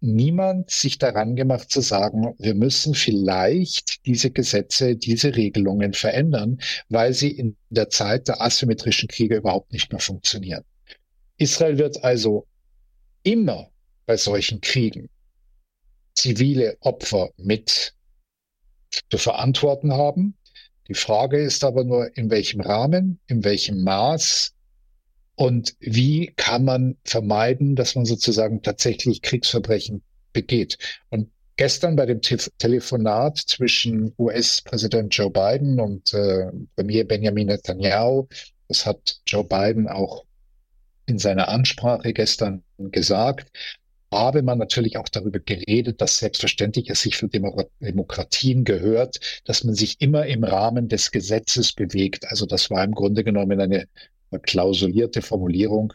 niemand 0.00 0.70
sich 0.70 0.98
daran 0.98 1.36
gemacht 1.36 1.70
zu 1.70 1.80
sagen, 1.80 2.34
wir 2.38 2.54
müssen 2.54 2.94
vielleicht 2.94 4.04
diese 4.06 4.30
Gesetze, 4.30 4.96
diese 4.96 5.34
Regelungen 5.34 5.92
verändern, 5.92 6.60
weil 6.88 7.12
sie 7.14 7.30
in 7.30 7.56
der 7.70 7.88
Zeit 7.88 8.28
der 8.28 8.40
asymmetrischen 8.40 9.08
Kriege 9.08 9.36
überhaupt 9.36 9.72
nicht 9.72 9.90
mehr 9.92 10.00
funktionieren. 10.00 10.64
Israel 11.36 11.78
wird 11.78 12.04
also 12.04 12.46
immer 13.22 13.70
bei 14.06 14.16
solchen 14.16 14.60
Kriegen 14.60 15.08
zivile 16.14 16.76
Opfer 16.80 17.30
mit 17.36 17.94
zu 19.10 19.18
verantworten 19.18 19.92
haben. 19.92 20.36
Die 20.88 20.94
Frage 20.94 21.38
ist 21.40 21.62
aber 21.64 21.84
nur, 21.84 22.16
in 22.16 22.30
welchem 22.30 22.60
Rahmen, 22.60 23.20
in 23.26 23.44
welchem 23.44 23.82
Maß 23.82 24.54
und 25.38 25.76
wie 25.78 26.32
kann 26.34 26.64
man 26.64 26.96
vermeiden, 27.04 27.76
dass 27.76 27.94
man 27.94 28.04
sozusagen 28.04 28.60
tatsächlich 28.60 29.22
Kriegsverbrechen 29.22 30.02
begeht? 30.32 30.78
Und 31.10 31.30
gestern 31.56 31.94
bei 31.94 32.06
dem 32.06 32.22
Te 32.22 32.38
Telefonat 32.58 33.38
zwischen 33.38 34.12
US-Präsident 34.18 35.14
Joe 35.14 35.30
Biden 35.30 35.78
und 35.78 36.12
äh, 36.12 36.46
Premier 36.74 37.04
Benjamin 37.04 37.46
Netanyahu, 37.46 38.26
das 38.66 38.84
hat 38.84 39.20
Joe 39.28 39.44
Biden 39.44 39.86
auch 39.86 40.24
in 41.06 41.20
seiner 41.20 41.46
Ansprache 41.46 42.12
gestern 42.12 42.64
gesagt, 42.76 43.48
habe 44.10 44.42
man 44.42 44.58
natürlich 44.58 44.96
auch 44.96 45.08
darüber 45.08 45.38
geredet, 45.38 46.00
dass 46.00 46.18
selbstverständlich 46.18 46.90
es 46.90 47.02
sich 47.02 47.16
für 47.16 47.28
Demokratien 47.28 48.64
gehört, 48.64 49.40
dass 49.44 49.62
man 49.62 49.76
sich 49.76 50.00
immer 50.00 50.26
im 50.26 50.42
Rahmen 50.42 50.88
des 50.88 51.12
Gesetzes 51.12 51.74
bewegt. 51.74 52.26
Also 52.26 52.44
das 52.44 52.70
war 52.70 52.82
im 52.82 52.92
Grunde 52.92 53.22
genommen 53.22 53.60
eine 53.60 53.86
klausulierte 54.42 55.22
Formulierung, 55.22 55.92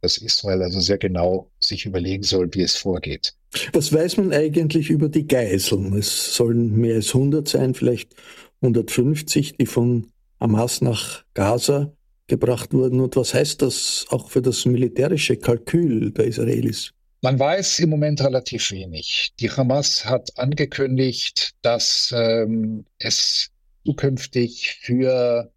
dass 0.00 0.18
Israel 0.18 0.62
also 0.62 0.80
sehr 0.80 0.98
genau 0.98 1.50
sich 1.60 1.86
überlegen 1.86 2.22
soll, 2.22 2.48
wie 2.52 2.62
es 2.62 2.76
vorgeht. 2.76 3.34
Was 3.72 3.92
weiß 3.92 4.16
man 4.16 4.32
eigentlich 4.32 4.90
über 4.90 5.08
die 5.08 5.26
Geiseln? 5.26 5.96
Es 5.96 6.34
sollen 6.34 6.76
mehr 6.76 6.96
als 6.96 7.08
100 7.08 7.48
sein, 7.48 7.74
vielleicht 7.74 8.14
150, 8.62 9.56
die 9.56 9.66
von 9.66 10.08
Hamas 10.40 10.80
nach 10.80 11.24
Gaza 11.34 11.92
gebracht 12.26 12.72
wurden. 12.72 13.00
Und 13.00 13.16
was 13.16 13.34
heißt 13.34 13.62
das 13.62 14.06
auch 14.08 14.30
für 14.30 14.42
das 14.42 14.64
militärische 14.64 15.36
Kalkül 15.36 16.12
der 16.12 16.26
Israelis? 16.26 16.92
Man 17.20 17.38
weiß 17.38 17.78
im 17.80 17.90
Moment 17.90 18.20
relativ 18.20 18.72
wenig. 18.72 19.32
Die 19.38 19.50
Hamas 19.50 20.04
hat 20.04 20.36
angekündigt, 20.36 21.52
dass 21.62 22.12
ähm, 22.16 22.84
es 22.98 23.50
zukünftig 23.84 24.78
für 24.82 25.51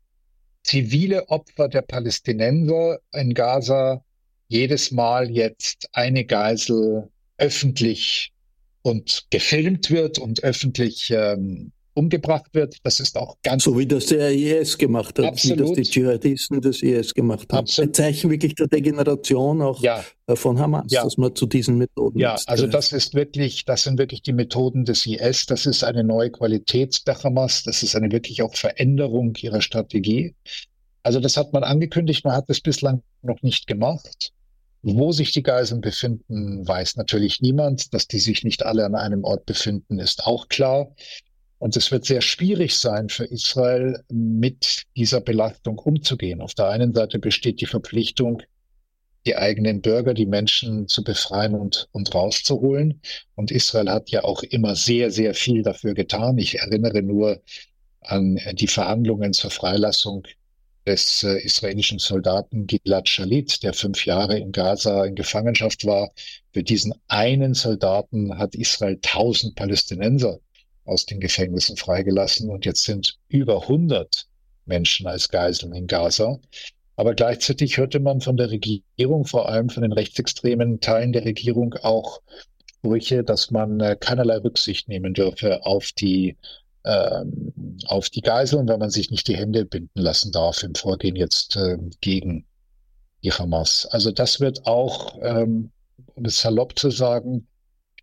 zivile 0.66 1.30
Opfer 1.30 1.68
der 1.68 1.84
Palästinenser 1.84 3.00
in 3.14 3.36
Gaza 3.36 4.04
jedes 4.48 4.92
Mal 4.92 5.30
jetzt 5.30 5.88
eine 5.94 6.26
Geisel 6.26 7.08
öffentlich 7.38 8.34
und 8.82 9.28
gefilmt 9.30 9.92
wird 9.92 10.18
und 10.18 10.44
öffentlich 10.44 11.12
ähm, 11.12 11.72
umgebracht 11.96 12.54
wird. 12.54 12.78
Das 12.84 13.00
ist 13.00 13.18
auch 13.18 13.38
ganz. 13.42 13.64
So 13.64 13.78
wie 13.78 13.88
das 13.88 14.08
der 14.08 14.32
IS 14.32 14.78
gemacht 14.78 15.18
hat, 15.18 15.26
Absolut. 15.26 15.58
wie 15.58 15.62
das 15.62 15.72
die 15.74 15.84
Dschihadisten 15.84 16.62
des 16.62 16.84
IS 16.84 17.14
gemacht 17.14 17.52
haben. 17.52 17.60
Absolut. 17.60 17.90
Ein 17.90 17.94
Zeichen 17.94 18.30
wirklich 18.30 18.54
der 18.56 18.68
Degeneration 18.68 19.62
auch 19.62 19.82
ja. 19.82 20.04
Äh, 20.28 20.36
von 20.36 20.60
Hamas, 20.60 20.86
ja. 20.90 21.04
dass 21.04 21.18
man 21.18 21.34
zu 21.36 21.46
diesen 21.46 21.78
Methoden. 21.78 22.20
Ja, 22.20 22.38
also 22.46 22.68
das 22.68 22.92
ist 22.92 23.16
wirklich, 23.16 23.66
das 23.66 23.84
sind 23.84 23.98
wirklich 23.98 24.22
die 24.22 24.34
Methoden 24.34 24.86
des 24.86 25.06
IS. 25.06 25.46
Das 25.46 25.66
ist 25.66 25.84
eine 25.84 26.04
neue 26.04 26.30
Qualität 26.30 27.08
der 27.08 27.22
Hamas. 27.24 27.64
Das 27.64 27.82
ist 27.82 27.96
eine 27.96 28.12
wirklich 28.12 28.42
auch 28.42 28.56
Veränderung 28.56 29.36
ihrer 29.42 29.62
Strategie. 29.62 30.36
Also 31.02 31.20
das 31.20 31.38
hat 31.38 31.54
man 31.54 31.64
angekündigt, 31.64 32.26
man 32.26 32.34
hat 32.34 32.50
es 32.50 32.62
bislang 32.62 33.04
noch 33.22 33.42
nicht 33.42 33.68
gemacht. 33.68 34.32
Wo 34.82 35.12
sich 35.12 35.32
die 35.32 35.42
Geiseln 35.44 35.82
befinden, 35.82 36.68
weiß 36.68 36.98
natürlich 36.98 37.42
niemand. 37.42 37.94
Dass 37.94 38.08
die 38.08 38.20
sich 38.20 38.44
nicht 38.44 38.66
alle 38.66 38.86
an 38.86 38.96
einem 38.96 39.24
Ort 39.24 39.46
befinden, 39.46 39.98
ist 39.98 40.26
auch 40.26 40.48
klar. 40.48 40.92
Und 41.58 41.78
es 41.78 41.92
wird 41.92 42.06
sehr 42.06 42.22
schwierig 42.22 42.78
sein 42.78 43.10
für 43.10 43.26
Israel, 43.26 44.04
mit 44.10 44.84
dieser 44.96 45.22
Belastung 45.22 45.80
umzugehen. 45.80 46.42
Auf 46.42 46.54
der 46.54 46.70
einen 46.70 46.94
Seite 46.94 47.18
besteht 47.20 47.62
die 47.62 47.66
Verpflichtung, 47.66 48.42
die 49.26 49.36
eigenen 49.36 49.82
Bürger, 49.82 50.14
die 50.14 50.26
Menschen 50.26 50.88
zu 50.88 51.04
befreien 51.04 51.56
und, 51.56 51.88
und 51.92 52.14
rauszuholen. 52.14 53.02
Und 53.36 53.52
Israel 53.52 53.90
hat 53.90 54.10
ja 54.10 54.24
auch 54.24 54.44
immer 54.44 54.76
sehr, 54.76 55.12
sehr 55.12 55.34
viel 55.34 55.64
dafür 55.64 55.94
getan. 55.94 56.38
Ich 56.38 56.60
erinnere 56.60 57.02
nur 57.02 57.42
an 58.02 58.40
die 58.54 58.68
Verhandlungen 58.68 59.34
zur 59.34 59.50
Freilassung 59.50 60.28
des 60.86 61.24
äh, 61.24 61.40
israelischen 61.40 61.98
Soldaten 61.98 62.68
Gilad 62.68 63.10
Shalit, 63.10 63.64
der 63.64 63.74
fünf 63.74 64.06
Jahre 64.06 64.38
in 64.38 64.52
Gaza 64.52 65.06
in 65.06 65.16
Gefangenschaft 65.16 65.86
war. 65.86 66.12
Für 66.54 66.62
diesen 66.62 66.94
einen 67.08 67.56
Soldaten 67.56 68.38
hat 68.38 68.54
Israel 68.54 69.00
tausend 69.02 69.56
Palästinenser 69.56 70.40
aus 70.86 71.06
den 71.06 71.20
Gefängnissen 71.20 71.78
freigelassen 71.78 72.50
und 72.50 72.66
jetzt 72.66 72.84
sind 72.84 73.18
über 73.28 73.64
100 73.64 74.28
Menschen 74.66 75.08
als 75.08 75.30
Geiseln 75.30 75.74
in 75.74 75.88
Gaza. 75.88 76.40
Aber 76.96 77.14
gleichzeitig 77.14 77.78
hörte 77.78 78.00
man 78.00 78.22
von 78.22 78.38
der 78.38 78.52
Regierung, 78.52 79.26
vor 79.26 79.50
allem 79.50 79.70
von 79.70 79.84
den 79.84 79.92
rechtsextremen 79.92 80.80
Teilen 80.80 81.12
der 81.12 81.26
Regierung, 81.26 81.74
auch 81.82 82.22
Sprüche, 82.78 83.24
dass 83.24 83.52
man 83.52 83.80
äh, 83.80 83.98
keinerlei 84.00 84.38
Rücksicht 84.38 84.88
nehmen 84.88 85.14
dürfe 85.14 85.66
auf 85.66 85.92
die 85.92 86.38
ähm, 86.86 87.52
auf 87.88 88.10
die 88.10 88.22
Geiseln, 88.22 88.68
wenn 88.68 88.80
man 88.80 88.92
sich 88.92 89.10
nicht 89.10 89.28
die 89.28 89.36
Hände 89.36 89.66
binden 89.66 90.00
lassen 90.00 90.32
darf 90.32 90.62
im 90.62 90.76
Vorgehen 90.76 91.16
jetzt 91.16 91.56
äh, 91.56 91.78
gegen 92.00 92.46
die 93.24 93.32
Hamas. 93.32 93.88
Also 93.88 94.12
das 94.12 94.40
wird 94.40 94.68
auch, 94.68 95.18
ähm, 95.24 95.72
um 96.14 96.26
es 96.26 96.40
salopp 96.42 96.78
zu 96.78 96.92
sagen, 96.92 97.48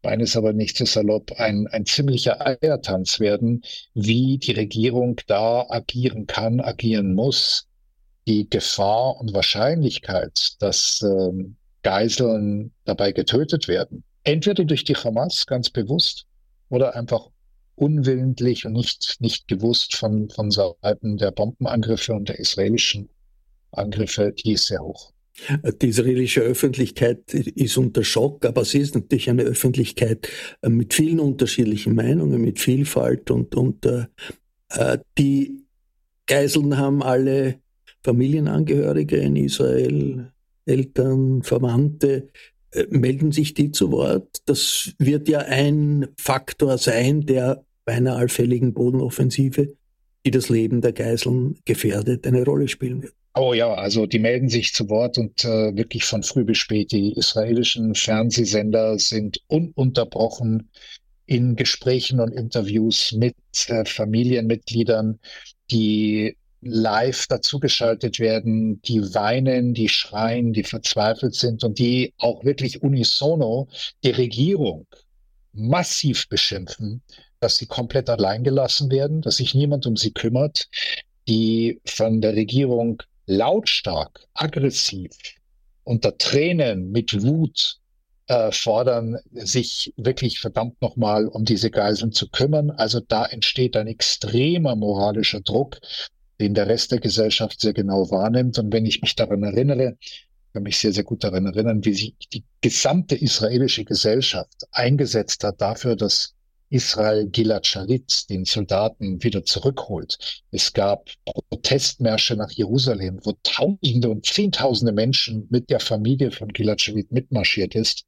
ich 0.02 0.10
meine 0.10 0.24
es 0.24 0.36
aber 0.36 0.52
nicht 0.52 0.76
so 0.76 0.84
salopp, 0.84 1.30
ein, 1.38 1.68
ein 1.68 1.86
ziemlicher 1.86 2.44
Eiertanz 2.44 3.20
werden, 3.20 3.62
wie 3.94 4.36
die 4.36 4.50
Regierung 4.50 5.20
da 5.28 5.64
agieren 5.68 6.26
kann, 6.26 6.60
agieren 6.60 7.14
muss. 7.14 7.68
Die 8.26 8.50
Gefahr 8.50 9.20
und 9.20 9.32
Wahrscheinlichkeit, 9.32 10.56
dass 10.58 11.02
ähm, 11.02 11.54
Geiseln 11.84 12.72
dabei 12.84 13.12
getötet 13.12 13.68
werden, 13.68 14.02
entweder 14.24 14.64
durch 14.64 14.82
die 14.82 14.96
Hamas 14.96 15.46
ganz 15.46 15.70
bewusst 15.70 16.26
oder 16.68 16.96
einfach 16.96 17.28
unwillentlich 17.76 18.66
und 18.66 18.72
nicht, 18.72 19.18
nicht 19.20 19.46
gewusst 19.46 19.94
von, 19.94 20.28
von 20.30 20.50
Seiten 20.50 21.16
der 21.16 21.30
Bombenangriffe 21.30 22.12
und 22.12 22.28
der 22.28 22.40
israelischen 22.40 23.08
Angriffe, 23.70 24.32
die 24.32 24.54
ist 24.54 24.66
sehr 24.66 24.80
hoch. 24.80 25.11
Die 25.80 25.88
israelische 25.88 26.42
Öffentlichkeit 26.42 27.32
ist 27.32 27.78
unter 27.78 28.04
Schock, 28.04 28.44
aber 28.44 28.64
sie 28.64 28.78
ist 28.78 28.94
natürlich 28.94 29.30
eine 29.30 29.42
Öffentlichkeit 29.42 30.28
äh, 30.60 30.68
mit 30.68 30.92
vielen 30.94 31.20
unterschiedlichen 31.20 31.94
Meinungen, 31.94 32.40
mit 32.40 32.60
Vielfalt 32.60 33.30
und, 33.30 33.54
und 33.54 33.86
äh, 33.86 34.06
äh, 34.70 34.98
die 35.18 35.64
Geiseln 36.26 36.76
haben 36.76 37.02
alle 37.02 37.60
Familienangehörige 38.04 39.16
in 39.16 39.36
Israel, 39.36 40.32
Eltern, 40.66 41.42
Verwandte. 41.42 42.28
Äh, 42.72 42.86
melden 42.90 43.32
sich 43.32 43.54
die 43.54 43.70
zu 43.70 43.92
Wort. 43.92 44.42
Das 44.46 44.92
wird 44.98 45.28
ja 45.28 45.40
ein 45.40 46.08
Faktor 46.16 46.78
sein, 46.78 47.22
der 47.22 47.64
bei 47.84 47.92
einer 47.92 48.16
allfälligen 48.16 48.72
Bodenoffensive, 48.72 49.74
die 50.24 50.30
das 50.30 50.48
Leben 50.48 50.80
der 50.80 50.92
Geiseln 50.92 51.58
gefährdet, 51.64 52.26
eine 52.26 52.44
Rolle 52.44 52.68
spielen 52.68 53.02
wird. 53.02 53.14
Oh 53.34 53.54
ja, 53.54 53.72
also 53.72 54.06
die 54.06 54.18
melden 54.18 54.50
sich 54.50 54.74
zu 54.74 54.90
Wort 54.90 55.16
und 55.16 55.44
äh, 55.44 55.74
wirklich 55.74 56.04
von 56.04 56.22
früh 56.22 56.44
bis 56.44 56.58
spät. 56.58 56.92
Die 56.92 57.12
israelischen 57.14 57.94
Fernsehsender 57.94 58.98
sind 58.98 59.40
ununterbrochen 59.46 60.68
in 61.24 61.56
Gesprächen 61.56 62.20
und 62.20 62.32
Interviews 62.32 63.12
mit 63.12 63.34
äh, 63.68 63.86
Familienmitgliedern, 63.86 65.18
die 65.70 66.36
live 66.60 67.26
dazugeschaltet 67.26 68.18
werden, 68.20 68.82
die 68.82 69.00
weinen, 69.14 69.72
die 69.72 69.88
schreien, 69.88 70.52
die 70.52 70.62
verzweifelt 70.64 71.34
sind 71.34 71.64
und 71.64 71.78
die 71.78 72.12
auch 72.18 72.44
wirklich 72.44 72.82
unisono 72.82 73.68
die 74.04 74.10
Regierung 74.10 74.86
massiv 75.54 76.28
beschimpfen, 76.28 77.02
dass 77.40 77.56
sie 77.56 77.66
komplett 77.66 78.10
allein 78.10 78.44
gelassen 78.44 78.90
werden, 78.90 79.22
dass 79.22 79.36
sich 79.36 79.54
niemand 79.54 79.86
um 79.86 79.96
sie 79.96 80.12
kümmert, 80.12 80.68
die 81.26 81.80
von 81.84 82.20
der 82.20 82.34
Regierung 82.34 83.02
lautstark, 83.26 84.26
aggressiv, 84.34 85.10
unter 85.84 86.16
Tränen, 86.18 86.90
mit 86.90 87.22
Wut 87.22 87.78
äh, 88.26 88.52
fordern, 88.52 89.18
sich 89.32 89.92
wirklich 89.96 90.40
verdammt 90.40 90.80
nochmal 90.80 91.26
um 91.26 91.44
diese 91.44 91.70
Geiseln 91.70 92.12
zu 92.12 92.28
kümmern. 92.28 92.70
Also 92.70 93.00
da 93.00 93.26
entsteht 93.26 93.76
ein 93.76 93.86
extremer 93.86 94.76
moralischer 94.76 95.40
Druck, 95.40 95.78
den 96.40 96.54
der 96.54 96.66
Rest 96.68 96.92
der 96.92 97.00
Gesellschaft 97.00 97.60
sehr 97.60 97.72
genau 97.72 98.10
wahrnimmt. 98.10 98.58
Und 98.58 98.72
wenn 98.72 98.86
ich 98.86 99.02
mich 99.02 99.16
daran 99.16 99.42
erinnere, 99.42 99.96
kann 100.52 100.64
mich 100.64 100.78
sehr, 100.78 100.92
sehr 100.92 101.04
gut 101.04 101.24
daran 101.24 101.46
erinnern, 101.46 101.84
wie 101.84 101.94
sich 101.94 102.14
die 102.32 102.44
gesamte 102.60 103.16
israelische 103.16 103.84
Gesellschaft 103.84 104.66
eingesetzt 104.70 105.44
hat 105.44 105.60
dafür, 105.60 105.96
dass 105.96 106.34
Israel 106.72 107.26
Gilad 107.26 107.66
Shalit, 107.66 108.28
den 108.30 108.44
Soldaten, 108.44 109.22
wieder 109.22 109.44
zurückholt. 109.44 110.42
Es 110.50 110.72
gab 110.72 111.10
Protestmärsche 111.50 112.34
nach 112.34 112.50
Jerusalem, 112.50 113.20
wo 113.22 113.34
Tausende 113.42 114.08
und 114.08 114.24
Zehntausende 114.24 114.92
Menschen 114.92 115.46
mit 115.50 115.68
der 115.68 115.80
Familie 115.80 116.30
von 116.30 116.48
Gilad 116.48 116.80
Shalit 116.80 117.12
mitmarschiert 117.12 117.74
ist. 117.74 118.04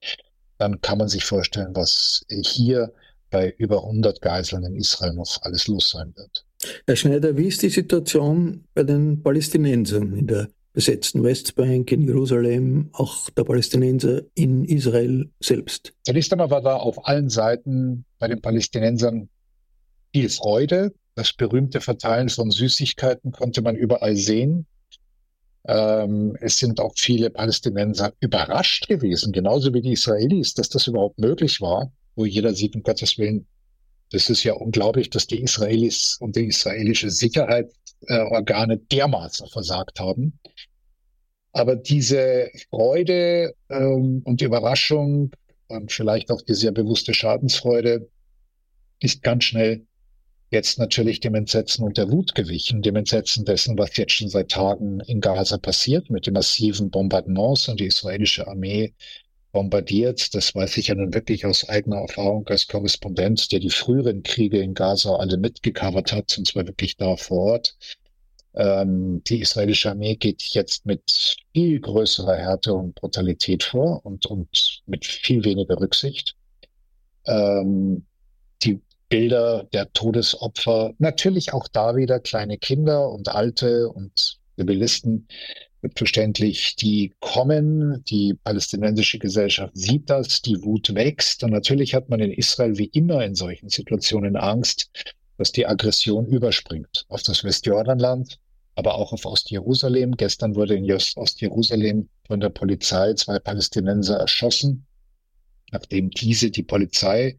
Dann 0.59 0.81
kann 0.81 0.99
man 0.99 1.09
sich 1.09 1.25
vorstellen, 1.25 1.75
was 1.75 2.25
hier 2.29 2.93
bei 3.31 3.51
über 3.59 3.85
100 3.85 4.23
Geiseln 4.23 4.65
in 4.65 4.77
Israel 4.77 5.13
noch 5.13 5.43
alles 5.43 5.67
los 5.67 5.91
sein 5.91 6.15
wird. 6.17 6.47
Herr 6.87 6.97
Schneider, 6.97 7.37
wie 7.37 7.49
ist 7.49 7.63
die 7.63 7.69
Situation 7.69 8.65
bei 8.73 8.85
den 8.85 9.23
Palästinensern 9.23 10.17
in 10.17 10.27
der 10.27 10.49
besetzten 10.75 11.23
Westbank, 11.23 11.91
in 11.93 12.03
Jerusalem, 12.03 12.91
auch 12.93 13.31
der 13.31 13.45
Palästinenser 13.45 14.23
in 14.35 14.65
Israel 14.65 15.31
selbst? 15.41 15.95
Zunächst 16.03 16.33
einmal 16.33 16.51
war 16.51 16.61
da 16.61 16.77
auf 16.77 17.07
allen 17.07 17.31
Seiten 17.31 18.05
bei 18.19 18.29
den 18.29 18.43
Palästinensern 18.43 19.29
viel 20.13 20.29
Freude. 20.29 20.93
Das 21.15 21.33
berühmte 21.33 21.81
Verteilen 21.81 22.29
von 22.29 22.51
Süßigkeiten 22.51 23.33
konnte 23.33 23.63
man 23.63 23.77
überall 23.77 24.17
sehen. 24.17 24.67
Ähm, 25.67 26.37
es 26.41 26.59
sind 26.59 26.81
auch 26.81 26.93
viele 26.97 27.31
Palästinenser 27.31 28.13
überrascht 28.21 28.89
gewesen, 28.89 29.33
genauso 29.33 29.73
wie 29.73 29.81
die 29.81 29.93
Israelis, 29.93 30.55
dass 30.55 30.69
das 30.69 30.89
überhaupt 30.89 31.19
möglich 31.19 31.61
war, 31.61 31.91
wo 32.17 32.27
jeder 32.27 32.53
sieht, 32.53 32.75
um 32.75 32.83
Gottes 32.83 33.17
Willen, 33.17 33.47
das 34.11 34.29
ist 34.29 34.45
ja 34.45 34.55
unglaublich, 34.55 35.09
dass 35.09 35.27
die 35.27 35.41
Israelis 35.41 36.19
und 36.21 36.37
die 36.37 36.47
israelische 36.47 37.11
Sicherheitsorgane 38.07 38.79
dermaßen 38.79 39.49
versagt 39.49 40.01
haben. 40.01 40.39
Aber 41.53 41.77
diese 41.77 42.51
Freude 42.71 43.55
ähm, 43.71 44.23
und 44.25 44.43
Überraschung 44.43 45.31
und 45.69 45.93
vielleicht 45.93 46.31
auch 46.31 46.43
die 46.43 46.55
sehr 46.55 46.73
bewusste 46.73 47.15
Schadensfreude 47.15 48.09
ist 49.01 49.23
ganz 49.23 49.45
schnell 49.45 49.87
jetzt 50.51 50.79
natürlich 50.79 51.21
dem 51.21 51.35
Entsetzen 51.35 51.85
und 51.85 51.97
der 51.97 52.11
Wut 52.11 52.35
gewichen, 52.35 52.83
dem 52.83 52.97
Entsetzen 52.97 53.45
dessen, 53.45 53.77
was 53.79 53.97
jetzt 53.97 54.13
schon 54.13 54.29
seit 54.29 54.51
Tagen 54.51 55.01
in 55.01 55.21
Gaza 55.21 55.59
passiert, 55.59 56.11
mit 56.11 56.27
den 56.27 56.35
massiven 56.35 56.91
Bombardements 56.91 57.69
und 57.69 57.81
die 57.81 57.87
israelische 57.87 58.47
Armee 58.47 58.95
bombardiert. 59.55 60.35
Das 60.35 60.55
weiß 60.55 60.77
ich 60.77 60.89
ja 60.89 60.95
nun 60.95 61.15
wirklich 61.15 61.47
aus 61.47 61.67
eigener 61.69 61.99
Erfahrung 61.99 62.47
als 62.49 62.67
Korrespondent, 62.67 63.53
der 63.53 63.61
die 63.61 63.71
früheren 63.71 64.23
Kriege 64.23 64.59
in 64.59 64.75
Gaza 64.75 65.17
alle 65.17 65.39
mitgecovert 65.39 66.13
hat, 66.13 66.37
und 66.37 66.47
zwar 66.47 66.67
wirklich 66.67 66.99
da 66.99 67.17
vor 67.17 67.53
Ort. 67.53 67.77
Ähm, 68.55 69.23
die 69.25 69.41
israelische 69.41 69.91
Armee 69.91 70.17
geht 70.17 70.43
jetzt 70.53 70.85
mit 70.85 71.37
viel 71.55 71.81
größerer 71.81 72.37
Härte 72.37 72.75
und 72.75 72.95
Brutalität 72.97 73.63
vor 73.63 74.05
und, 74.05 74.27
und 74.27 74.83
mit 74.87 75.07
viel 75.07 75.45
weniger 75.45 75.81
Rücksicht. 75.81 76.37
Ähm, 77.27 78.05
die 78.63 78.81
Bilder 79.09 79.65
der 79.73 79.93
Todesopfer, 79.93 80.95
natürlich 80.99 81.53
auch 81.53 81.69
da 81.69 81.95
wieder 81.95 82.19
kleine 82.19 82.59
Kinder 82.59 83.11
und 83.11 83.29
Alte 83.29 83.89
und 83.89 84.39
Zivilisten, 84.57 85.29
Selbstverständlich, 85.85 86.77
die 86.77 87.13
kommen, 87.21 88.03
die 88.05 88.33
palästinensische 88.33 89.19
Gesellschaft 89.19 89.77
sieht 89.77 90.09
das, 90.09 90.41
die 90.41 90.63
Wut 90.63 90.95
wächst 90.95 91.45
und 91.45 91.51
natürlich 91.51 91.95
hat 91.95 92.09
man 92.09 92.21
in 92.21 92.33
Israel 92.33 92.79
wie 92.79 92.87
immer 92.87 93.23
in 93.23 93.35
solchen 93.35 93.69
Situationen 93.69 94.35
Angst, 94.35 94.89
dass 95.37 95.53
die 95.53 95.67
Aggression 95.67 96.25
überspringt 96.25 97.05
auf 97.09 97.23
das 97.23 97.45
Westjordanland, 97.45 98.39
aber 98.77 98.95
auch 98.95 99.13
auf 99.13 99.27
Ostjerusalem. 99.27 100.17
Gestern 100.17 100.55
wurde 100.55 100.75
in 100.75 100.91
Ostjerusalem 100.91 102.09
von 102.27 102.41
der 102.41 102.49
Polizei 102.49 103.13
zwei 103.13 103.39
Palästinenser 103.39 104.17
erschossen, 104.17 104.87
nachdem 105.71 106.09
diese 106.09 106.51
die 106.51 106.63
Polizei 106.63 107.39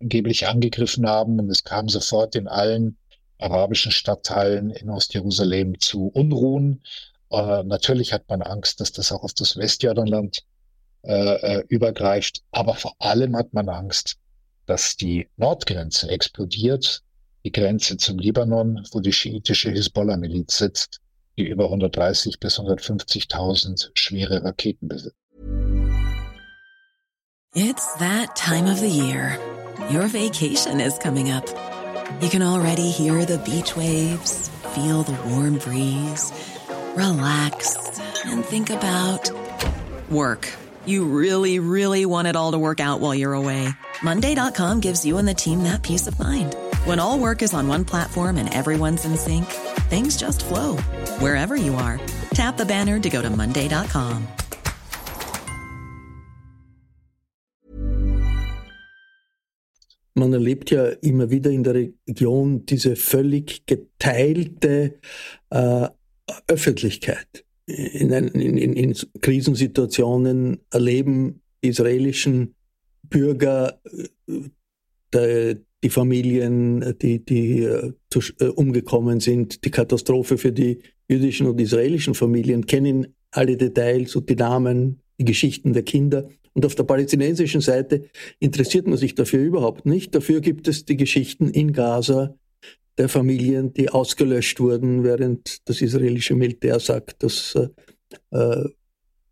angeblich 0.00 0.48
angegriffen 0.48 1.06
haben 1.06 1.38
und 1.38 1.48
es 1.48 1.62
kam 1.62 1.88
sofort 1.88 2.34
in 2.34 2.48
allen 2.48 2.96
arabischen 3.38 3.92
Stadtteilen 3.92 4.70
in 4.70 4.90
Ostjerusalem 4.90 5.78
zu 5.78 6.08
Unruhen. 6.08 6.82
Äh, 7.30 7.64
natürlich 7.64 8.12
hat 8.12 8.28
man 8.28 8.42
Angst, 8.42 8.80
dass 8.80 8.92
das 8.92 9.12
auch 9.12 9.22
auf 9.22 9.34
das 9.34 9.56
Westjordanland 9.56 10.44
äh, 11.02 11.58
äh, 11.58 11.64
übergreift, 11.68 12.42
aber 12.50 12.74
vor 12.74 12.94
allem 12.98 13.36
hat 13.36 13.52
man 13.52 13.68
Angst, 13.68 14.16
dass 14.66 14.96
die 14.96 15.28
Nordgrenze 15.36 16.08
explodiert, 16.08 17.02
die 17.44 17.52
Grenze 17.52 17.98
zum 17.98 18.18
Libanon, 18.18 18.86
wo 18.92 19.00
die 19.00 19.12
schiitische 19.12 19.70
Hisbollah-Miliz 19.70 20.56
sitzt, 20.56 21.00
die 21.36 21.46
über 21.46 21.64
130 21.64 22.40
bis 22.40 22.58
150.000 22.58 23.90
schwere 23.94 24.42
Raketen 24.44 24.88
besitzt. 24.88 25.16
It's 27.54 27.94
that 27.98 28.34
time 28.34 28.66
of 28.66 28.78
the 28.78 28.88
year. 28.88 29.38
Your 29.90 30.08
vacation 30.08 30.80
is 30.80 30.98
coming 30.98 31.30
up. 31.30 31.44
You 32.20 32.28
can 32.28 32.42
already 32.42 32.90
hear 32.90 33.24
the 33.24 33.38
beach 33.44 33.76
waves, 33.76 34.50
feel 34.74 35.02
the 35.02 35.16
warm 35.28 35.58
breeze, 35.58 36.32
relax, 36.96 37.98
and 38.24 38.44
think 38.44 38.70
about 38.70 39.30
work. 40.10 40.52
You 40.86 41.04
really, 41.04 41.58
really 41.60 42.04
want 42.06 42.28
it 42.28 42.36
all 42.36 42.52
to 42.52 42.58
work 42.58 42.80
out 42.80 43.00
while 43.00 43.14
you're 43.14 43.34
away. 43.34 43.68
Monday.com 44.02 44.80
gives 44.80 45.04
you 45.06 45.18
and 45.18 45.26
the 45.26 45.34
team 45.34 45.62
that 45.62 45.82
peace 45.82 46.06
of 46.06 46.18
mind. 46.18 46.54
When 46.84 46.98
all 46.98 47.18
work 47.18 47.42
is 47.42 47.54
on 47.54 47.68
one 47.68 47.84
platform 47.84 48.36
and 48.36 48.52
everyone's 48.52 49.04
in 49.04 49.16
sync, 49.16 49.46
things 49.88 50.16
just 50.16 50.44
flow 50.44 50.76
wherever 51.20 51.56
you 51.56 51.74
are. 51.74 52.00
Tap 52.34 52.56
the 52.56 52.66
banner 52.66 52.98
to 53.00 53.10
go 53.10 53.22
to 53.22 53.30
Monday.com. 53.30 54.26
Man 60.16 60.32
erlebt 60.32 60.70
ja 60.70 60.84
immer 61.02 61.30
wieder 61.30 61.50
in 61.50 61.64
der 61.64 61.74
Region 61.74 62.64
diese 62.66 62.94
völlig 62.94 63.66
geteilte 63.66 65.00
äh, 65.50 65.88
Öffentlichkeit. 66.46 67.44
In, 67.66 68.10
in, 68.10 68.58
in, 68.58 68.72
in 68.74 68.94
Krisensituationen 69.20 70.60
erleben 70.70 71.40
israelischen 71.60 72.54
Bürger 73.02 73.80
äh, 74.28 74.40
der, 75.12 75.56
die 75.82 75.90
Familien, 75.90 76.94
die, 77.00 77.24
die 77.24 77.62
äh, 77.62 77.92
äh, 78.40 78.44
umgekommen 78.46 79.20
sind, 79.20 79.64
die 79.64 79.70
Katastrophe 79.70 80.38
für 80.38 80.52
die 80.52 80.80
jüdischen 81.08 81.46
und 81.46 81.60
israelischen 81.60 82.14
Familien, 82.14 82.66
kennen 82.66 83.14
alle 83.30 83.56
Details 83.56 84.16
und 84.16 84.28
die 84.28 84.36
Namen, 84.36 85.00
die 85.18 85.24
Geschichten 85.24 85.72
der 85.72 85.82
Kinder. 85.82 86.28
Und 86.54 86.64
auf 86.64 86.74
der 86.74 86.84
palästinensischen 86.84 87.60
Seite 87.60 88.04
interessiert 88.38 88.86
man 88.86 88.96
sich 88.96 89.14
dafür 89.14 89.42
überhaupt 89.42 89.86
nicht. 89.86 90.14
Dafür 90.14 90.40
gibt 90.40 90.68
es 90.68 90.84
die 90.84 90.96
Geschichten 90.96 91.50
in 91.50 91.72
Gaza 91.72 92.34
der 92.98 93.08
Familien, 93.08 93.72
die 93.72 93.90
ausgelöscht 93.90 94.60
wurden, 94.60 95.04
während 95.04 95.68
das 95.68 95.80
israelische 95.80 96.34
Militär 96.34 96.78
sagt, 96.80 97.22
das 97.22 97.56
äh, 97.56 97.68
äh 98.36 98.68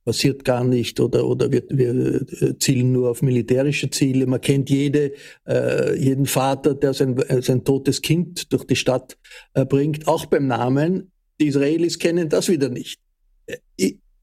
passiert 0.04 0.44
gar 0.44 0.64
nicht 0.64 0.98
oder, 0.98 1.24
oder 1.24 1.52
wir, 1.52 1.62
wir 1.68 2.22
äh, 2.42 2.58
zielen 2.58 2.90
nur 2.90 3.10
auf 3.10 3.22
militärische 3.22 3.88
Ziele. 3.88 4.26
Man 4.26 4.40
kennt 4.40 4.68
jede, 4.68 5.12
äh, 5.46 5.96
jeden 5.96 6.26
Vater, 6.26 6.74
der 6.74 6.92
sein, 6.92 7.16
äh, 7.18 7.40
sein 7.40 7.62
totes 7.62 8.02
Kind 8.02 8.52
durch 8.52 8.64
die 8.64 8.74
Stadt 8.74 9.16
äh, 9.54 9.64
bringt, 9.64 10.08
auch 10.08 10.26
beim 10.26 10.48
Namen. 10.48 11.12
Die 11.40 11.46
Israelis 11.46 12.00
kennen 12.00 12.28
das 12.28 12.48
wieder 12.48 12.68
nicht. 12.68 13.00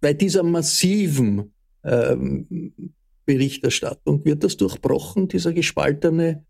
Bei 0.02 0.14
dieser 0.14 0.44
massiven 0.44 1.54
ähm, 1.84 2.74
Berichterstattung. 3.26 4.26
Wird 4.26 4.44
das 4.44 4.58
durchbrochen, 4.58 5.28
dieser 5.28 5.54
gespaltene 5.54 6.46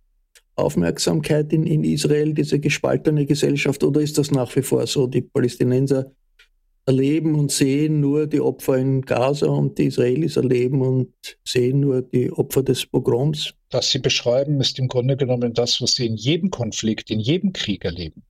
Aufmerksamkeit 0.60 1.52
in, 1.54 1.66
in 1.66 1.84
Israel, 1.84 2.34
diese 2.34 2.60
gespaltene 2.60 3.26
Gesellschaft, 3.26 3.84
oder 3.84 4.02
ist 4.02 4.18
das 4.18 4.32
nach 4.32 4.56
wie 4.56 4.62
vor 4.62 4.86
so? 4.88 5.08
Die 5.08 5.22
Palästinenser 5.22 6.12
erleben 6.86 7.36
und 7.36 7.52
sehen 7.52 8.00
nur 8.00 8.26
die 8.26 8.42
Opfer 8.42 8.78
in 8.78 9.02
Gaza 9.02 9.48
und 9.48 9.78
die 9.78 9.86
Israelis 9.86 10.38
erleben 10.38 10.82
und 10.82 11.14
sehen 11.46 11.82
nur 11.82 12.02
die 12.02 12.32
Opfer 12.32 12.64
des 12.64 12.86
Pogroms? 12.86 13.54
Was 13.70 13.92
Sie 13.92 14.00
beschreiben, 14.00 14.60
ist 14.60 14.80
im 14.80 14.88
Grunde 14.88 15.16
genommen 15.16 15.54
das, 15.54 15.80
was 15.82 15.94
Sie 15.94 16.08
in 16.08 16.16
jedem 16.16 16.50
Konflikt, 16.50 17.12
in 17.12 17.20
jedem 17.20 17.54
Krieg 17.54 17.86
erleben. 17.86 18.24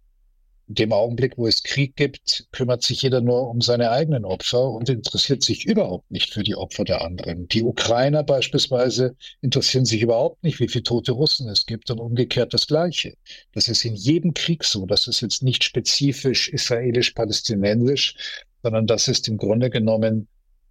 In 0.70 0.76
dem 0.76 0.94
Augenblick, 0.94 1.36
wo 1.36 1.48
es 1.48 1.64
Krieg 1.64 1.96
gibt, 1.96 2.46
kümmert 2.52 2.84
sich 2.84 3.02
jeder 3.02 3.22
nur 3.22 3.50
um 3.50 3.60
seine 3.60 3.90
eigenen 3.90 4.24
Opfer 4.24 4.70
und 4.70 4.88
interessiert 4.88 5.42
sich 5.42 5.66
überhaupt 5.66 6.12
nicht 6.12 6.32
für 6.32 6.44
die 6.44 6.56
Opfer 6.56 6.84
der 6.84 7.02
anderen. 7.02 7.48
Die 7.48 7.64
Ukrainer 7.64 8.24
beispielsweise 8.24 9.16
interessieren 9.42 9.86
sich 9.86 10.04
überhaupt 10.04 10.44
nicht, 10.44 10.60
wie 10.60 10.68
viele 10.68 10.84
tote 10.84 11.14
Russen 11.14 11.50
es 11.50 11.66
gibt 11.66 11.90
und 11.90 12.00
umgekehrt 12.00 12.54
das 12.54 12.68
Gleiche. 12.68 13.16
Das 13.52 13.68
ist 13.68 13.84
in 13.84 13.96
jedem 13.96 14.36
Krieg 14.36 14.64
so. 14.64 14.86
Das 14.86 15.08
ist 15.08 15.22
jetzt 15.22 15.42
nicht 15.42 15.64
spezifisch 15.64 16.50
israelisch-palästinensisch, 16.50 18.16
sondern 18.62 18.86
das 18.86 19.08
ist 19.08 19.28
im 19.28 19.38
Grunde 19.38 19.72
genommen, 19.72 20.28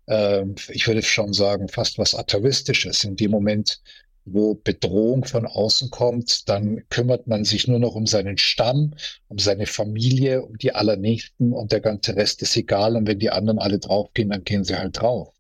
äh, 0.07 0.45
ich 0.69 0.87
würde 0.87 1.03
schon 1.03 1.33
sagen, 1.33 1.67
fast 1.67 1.99
was 1.99 2.15
Atavistisches. 2.15 3.03
In 3.03 3.17
dem 3.17 3.33
Moment, 3.33 3.81
wo 4.33 4.55
Bedrohung 4.55 5.25
von 5.25 5.47
außen 5.47 5.91
kommt, 5.91 6.49
dann 6.49 6.83
kümmert 6.91 7.27
man 7.27 7.45
sich 7.45 7.69
nur 7.69 7.79
noch 7.79 7.95
um 7.95 8.07
seinen 8.07 8.39
Stamm, 8.39 8.95
um 9.29 9.39
seine 9.39 9.67
Familie, 9.67 10.43
um 10.43 10.57
die 10.59 10.75
Allernächsten 10.75 11.53
und 11.53 11.73
der 11.73 11.81
ganze 11.81 12.17
Rest 12.17 12.43
ist 12.43 12.57
egal. 12.57 12.97
Und 12.97 13.07
wenn 13.07 13.19
die 13.19 13.31
anderen 13.31 13.59
alle 13.59 13.79
draufgehen, 13.79 14.31
dann 14.31 14.45
gehen 14.45 14.65
sie 14.65 14.77
halt 14.77 15.01
drauf. 15.01 15.33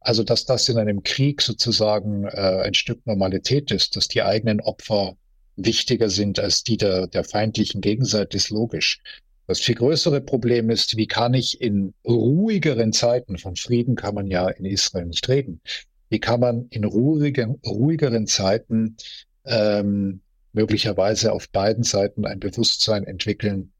Also, 0.00 0.22
dass 0.22 0.44
das 0.44 0.68
in 0.68 0.78
einem 0.78 1.02
Krieg 1.02 1.42
sozusagen 1.42 2.24
äh, 2.24 2.62
ein 2.64 2.74
Stück 2.74 3.06
Normalität 3.06 3.70
ist, 3.70 3.96
dass 3.96 4.08
die 4.08 4.22
eigenen 4.22 4.60
Opfer 4.60 5.16
wichtiger 5.56 6.08
sind 6.08 6.38
als 6.38 6.62
die 6.62 6.76
der, 6.76 7.08
der 7.08 7.24
feindlichen 7.24 7.80
Gegenseite, 7.80 8.36
ist 8.36 8.50
logisch. 8.50 9.00
Das 9.46 9.60
viel 9.60 9.74
größere 9.74 10.20
Problem 10.20 10.70
ist, 10.70 10.96
wie 10.96 11.06
kann 11.06 11.34
ich 11.34 11.60
in 11.60 11.94
ruhigeren 12.06 12.92
Zeiten, 12.92 13.38
von 13.38 13.56
Frieden 13.56 13.96
kann 13.96 14.14
man 14.14 14.26
ja 14.26 14.48
in 14.48 14.66
Israel 14.66 15.06
nicht 15.06 15.28
reden, 15.28 15.60
wie 16.08 16.20
kann 16.20 16.40
man 16.40 16.66
in 16.70 16.84
ruhigen, 16.84 17.60
ruhigeren 17.66 18.26
Zeiten 18.26 18.96
ähm, 19.44 20.20
möglicherweise 20.52 21.32
auf 21.32 21.50
beiden 21.50 21.84
Seiten 21.84 22.24
ein 22.24 22.40
Bewusstsein 22.40 23.04
entwickeln 23.04 23.72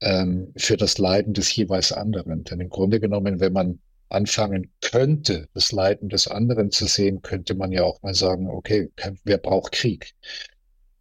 ähm, 0.00 0.52
für 0.56 0.76
das 0.76 0.98
Leiden 0.98 1.34
des 1.34 1.54
jeweils 1.54 1.92
anderen. 1.92 2.44
Denn 2.44 2.60
im 2.60 2.68
Grunde 2.68 3.00
genommen, 3.00 3.40
wenn 3.40 3.52
man 3.52 3.78
anfangen 4.08 4.70
könnte, 4.80 5.48
das 5.54 5.72
Leiden 5.72 6.08
des 6.08 6.28
anderen 6.28 6.70
zu 6.70 6.86
sehen, 6.86 7.22
könnte 7.22 7.54
man 7.54 7.72
ja 7.72 7.82
auch 7.82 8.02
mal 8.02 8.14
sagen, 8.14 8.48
okay, 8.48 8.90
wer 9.24 9.38
braucht 9.38 9.72
Krieg? 9.72 10.14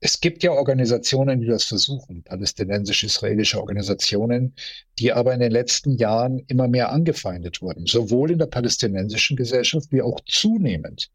Es 0.02 0.20
gibt 0.20 0.44
ja 0.44 0.52
Organisationen, 0.52 1.40
die 1.42 1.48
das 1.48 1.64
versuchen, 1.64 2.24
palästinensisch-israelische 2.24 3.60
Organisationen, 3.60 4.54
die 5.00 5.14
aber 5.14 5.34
in 5.34 5.40
den 5.40 5.52
letzten 5.52 5.98
Jahren 5.98 6.40
immer 6.48 6.68
mehr 6.68 6.92
angefeindet 6.92 7.62
wurden, 7.62 7.86
sowohl 7.86 8.32
in 8.32 8.38
der 8.38 8.46
palästinensischen 8.48 9.38
Gesellschaft 9.38 9.92
wie 9.92 10.02
auch 10.02 10.20
zunehmend 10.28 11.10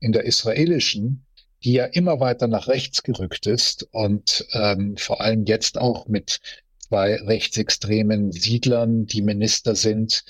in 0.00 0.12
der 0.12 0.24
israelischen, 0.24 1.24
die 1.64 1.72
ja 1.72 1.86
immer 1.86 2.20
weiter 2.20 2.46
nach 2.46 2.68
rechts 2.68 3.02
gerückt 3.02 3.46
ist 3.46 3.88
und 3.90 4.46
ähm, 4.52 4.96
vor 4.96 5.20
allem 5.20 5.44
jetzt 5.44 5.78
auch 5.78 6.06
mit 6.06 6.40
zwei 6.78 7.16
rechtsextremen 7.16 8.32
Siedlern, 8.32 9.06
die 9.06 9.22
Minister 9.22 9.74
sind 9.74 10.24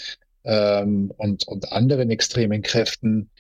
ähm, 0.45 1.13
und, 1.17 1.47
und 1.47 1.73
anderen 1.73 2.11
extremen 2.11 2.63
Kräften, 2.63 3.31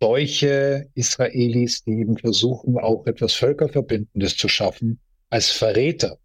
solche 0.00 0.88
Israelis, 0.94 1.84
die 1.84 1.92
eben 1.92 2.16
versuchen, 2.18 2.78
auch 2.78 3.06
etwas 3.06 3.34
Völkerverbindendes 3.34 4.36
zu 4.36 4.48
schaffen, 4.48 5.00
als 5.30 5.50
Verräter 5.50 6.18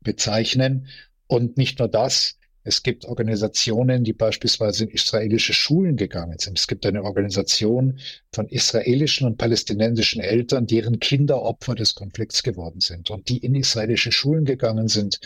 bezeichnen. 0.00 0.88
Und 1.26 1.56
nicht 1.56 1.78
nur 1.78 1.88
das, 1.88 2.36
es 2.62 2.82
gibt 2.82 3.06
Organisationen, 3.06 4.04
die 4.04 4.12
beispielsweise 4.12 4.84
in 4.84 4.90
israelische 4.90 5.54
Schulen 5.54 5.96
gegangen 5.96 6.38
sind. 6.38 6.58
Es 6.58 6.66
gibt 6.66 6.84
eine 6.84 7.04
Organisation 7.04 8.00
von 8.32 8.48
israelischen 8.48 9.26
und 9.26 9.38
palästinensischen 9.38 10.20
Eltern, 10.20 10.66
deren 10.66 11.00
Kinder 11.00 11.40
Opfer 11.42 11.74
des 11.74 11.94
Konflikts 11.94 12.42
geworden 12.42 12.80
sind 12.80 13.10
und 13.10 13.28
die 13.28 13.38
in 13.38 13.54
israelische 13.54 14.12
Schulen 14.12 14.44
gegangen 14.44 14.88
sind, 14.88 15.20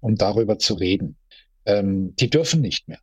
um 0.00 0.16
darüber 0.16 0.58
zu 0.58 0.74
reden. 0.74 1.16
Ähm, 1.64 2.16
die 2.16 2.30
dürfen 2.30 2.60
nicht 2.60 2.88
mehr. 2.88 2.98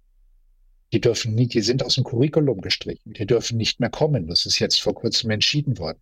Die 0.94 1.02
dürfen 1.02 1.36
nicht, 1.36 1.54
die 1.54 1.62
sind 1.62 1.84
aus 1.84 1.96
dem 1.96 2.04
Curriculum 2.04 2.62
gestrichen. 2.62 3.14
Die 3.14 3.26
dürfen 3.26 3.58
nicht 3.58 3.80
mehr 3.80 3.90
kommen. 3.90 4.28
Das 4.28 4.46
ist 4.46 4.60
jetzt 4.60 4.82
vor 4.82 4.96
kurzem 4.96 5.32
entschieden 5.32 5.78
worden. 5.78 6.00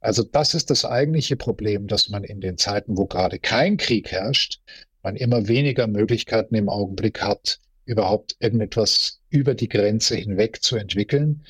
Also 0.00 0.22
das 0.22 0.54
ist 0.54 0.70
das 0.70 0.84
eigentliche 0.84 1.36
Problem, 1.36 1.88
dass 1.88 2.08
man 2.08 2.24
in 2.24 2.40
den 2.40 2.56
Zeiten, 2.56 2.96
wo 2.96 3.06
gerade 3.06 3.38
kein 3.38 3.76
Krieg 3.76 4.10
herrscht, 4.10 4.60
man 5.02 5.16
immer 5.16 5.48
weniger 5.48 5.86
Möglichkeiten 5.86 6.54
im 6.54 6.68
Augenblick 6.68 7.20
hat, 7.20 7.58
überhaupt 7.84 8.36
irgendetwas 8.38 9.20
über 9.30 9.54
die 9.54 9.68
Grenze 9.68 10.16
hinweg 10.16 10.62
zu 10.62 10.76
entwickeln. 10.76 11.44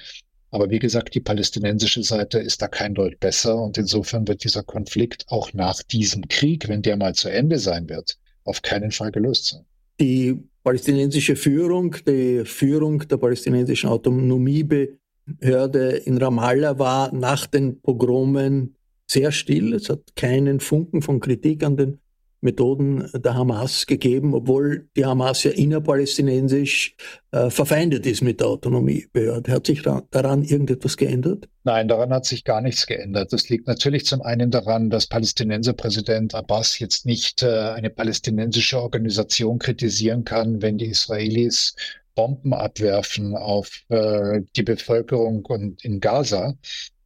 Aber 0.51 0.71
wie 0.71 0.79
gesagt, 0.79 1.15
die 1.15 1.21
palästinensische 1.21 2.03
Seite 2.03 2.39
ist 2.39 2.63
da 2.63 2.69
kein 2.69 2.95
Deut 2.95 3.21
besser 3.21 3.61
und 3.61 3.77
insofern 3.77 4.27
wird 4.27 4.45
dieser 4.45 4.63
Konflikt 4.63 5.25
auch 5.29 5.53
nach 5.53 5.83
diesem 5.83 6.27
Krieg, 6.29 6.69
wenn 6.69 6.83
der 6.83 6.97
mal 6.97 7.15
zu 7.15 7.29
Ende 7.29 7.59
sein 7.59 7.89
wird, 7.89 8.19
auf 8.45 8.63
keinen 8.63 8.93
Fall 8.93 9.13
gelöst 9.13 9.47
sein. 9.47 9.67
Die 10.01 10.43
palästinensische 10.69 11.35
Führung, 11.35 11.97
die 12.07 12.45
Führung 12.45 12.99
der 13.09 13.17
palästinensischen 13.17 13.89
Autonomiebehörde 13.89 16.03
in 16.05 16.19
Ramallah 16.19 16.79
war 16.79 17.11
nach 17.15 17.47
den 17.47 17.81
Pogromen 17.81 18.75
sehr 19.07 19.33
still. 19.33 19.73
Es 19.73 19.89
hat 19.89 20.15
keinen 20.15 20.61
Funken 20.61 21.01
von 21.01 21.21
Kritik 21.21 21.65
an 21.65 21.79
den 21.79 22.01
Methoden 22.41 23.11
der 23.15 23.35
Hamas 23.35 23.87
gegeben, 23.87 24.35
obwohl 24.35 24.89
die 24.97 25.05
Hamas 25.05 25.43
ja 25.43 25.51
innerpalästinensisch 25.51 26.95
äh, 27.33 27.51
verfeindet 27.51 28.07
ist 28.07 28.23
mit 28.23 28.41
der 28.41 28.47
Autonomiebehörde. 28.47 29.53
Hat 29.53 29.67
sich 29.67 29.83
daran 29.83 30.43
irgendetwas 30.43 30.97
geändert? 30.97 31.49
Nein, 31.65 31.89
daran 31.89 32.11
hat 32.13 32.25
sich 32.27 32.45
gar 32.45 32.61
nichts 32.61 32.87
geändert. 32.87 33.33
Das 33.33 33.49
liegt 33.49 33.67
natürlich 33.67 34.07
zum 34.07 34.23
einen 34.23 34.51
daran, 34.51 34.89
dass 34.91 35.07
Palästinenserpräsident 35.07 36.35
Abbas 36.35 36.79
jetzt 36.79 37.07
nicht 37.07 37.43
äh, 37.43 37.49
eine 37.49 37.91
palästinensische 37.91 38.81
Organisation 38.81 39.59
kritisieren 39.59 40.25
kann, 40.25 40.63
wenn 40.63 40.79
die 40.79 40.87
Israelis 40.87 41.75
Bomben 42.15 42.53
abwerfen 42.53 43.37
auf 43.37 43.85
äh, 43.91 44.41
die 44.57 44.65
Bevölkerung 44.65 45.45
und 45.47 45.85
in 45.85 46.01
Gaza. 46.01 46.57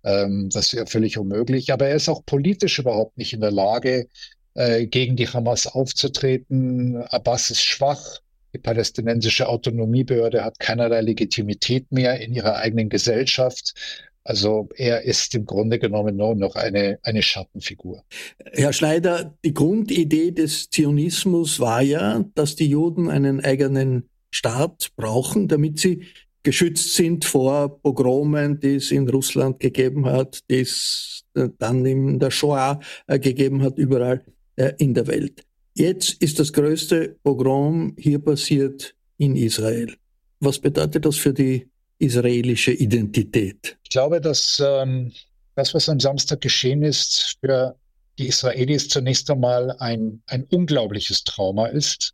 Ähm, 0.04 0.48
das 0.50 0.72
wäre 0.72 0.86
völlig 0.86 1.18
unmöglich. 1.18 1.70
Aber 1.70 1.86
er 1.86 1.96
ist 1.96 2.08
auch 2.08 2.24
politisch 2.24 2.78
überhaupt 2.78 3.18
nicht 3.18 3.34
in 3.34 3.40
der 3.40 3.50
Lage, 3.50 4.08
äh, 4.54 4.86
gegen 4.86 5.16
die 5.16 5.28
Hamas 5.28 5.66
aufzutreten. 5.66 6.96
Abbas 6.96 7.50
ist 7.50 7.62
schwach. 7.62 8.20
Die 8.54 8.58
palästinensische 8.58 9.48
Autonomiebehörde 9.48 10.44
hat 10.44 10.58
keinerlei 10.58 11.00
Legitimität 11.00 11.90
mehr 11.90 12.20
in 12.20 12.34
ihrer 12.34 12.56
eigenen 12.56 12.90
Gesellschaft. 12.90 13.74
Also 14.24 14.68
er 14.76 15.02
ist 15.02 15.34
im 15.34 15.46
Grunde 15.46 15.78
genommen 15.78 16.16
nur 16.16 16.34
noch 16.34 16.54
eine, 16.54 16.98
eine 17.02 17.22
Schattenfigur. 17.22 18.04
Herr 18.52 18.72
Schneider, 18.72 19.34
die 19.44 19.54
Grundidee 19.54 20.30
des 20.30 20.70
Zionismus 20.70 21.58
war 21.58 21.82
ja, 21.82 22.24
dass 22.34 22.54
die 22.54 22.68
Juden 22.68 23.08
einen 23.08 23.44
eigenen 23.44 24.08
Staat 24.30 24.90
brauchen, 24.96 25.48
damit 25.48 25.80
sie 25.80 26.04
geschützt 26.42 26.94
sind 26.94 27.24
vor 27.24 27.80
Pogromen, 27.80 28.60
die 28.60 28.76
es 28.76 28.90
in 28.90 29.08
Russland 29.08 29.60
gegeben 29.60 30.06
hat, 30.06 30.40
die 30.50 30.60
es 30.60 31.24
dann 31.34 31.86
in 31.86 32.18
der 32.18 32.30
Shoah 32.30 32.80
äh, 33.06 33.18
gegeben 33.18 33.62
hat, 33.62 33.78
überall 33.78 34.24
äh, 34.56 34.72
in 34.78 34.94
der 34.94 35.06
Welt. 35.06 35.44
Jetzt 35.74 36.22
ist 36.22 36.38
das 36.38 36.52
größte 36.52 37.16
Pogrom 37.22 37.94
hier 37.98 38.18
passiert 38.18 38.94
in 39.16 39.36
Israel. 39.36 39.94
Was 40.40 40.58
bedeutet 40.58 41.04
das 41.06 41.16
für 41.16 41.32
die 41.32 41.68
israelische 41.98 42.72
Identität? 42.72 43.78
Ich 43.84 43.90
glaube, 43.90 44.20
dass 44.20 44.62
ähm, 44.64 45.12
das, 45.54 45.72
was 45.72 45.88
am 45.88 46.00
Samstag 46.00 46.40
geschehen 46.40 46.82
ist, 46.82 47.36
für 47.40 47.76
die 48.18 48.28
Israelis 48.28 48.88
zunächst 48.88 49.30
einmal 49.30 49.70
ein, 49.78 50.22
ein 50.26 50.44
unglaubliches 50.44 51.24
Trauma 51.24 51.66
ist. 51.66 52.12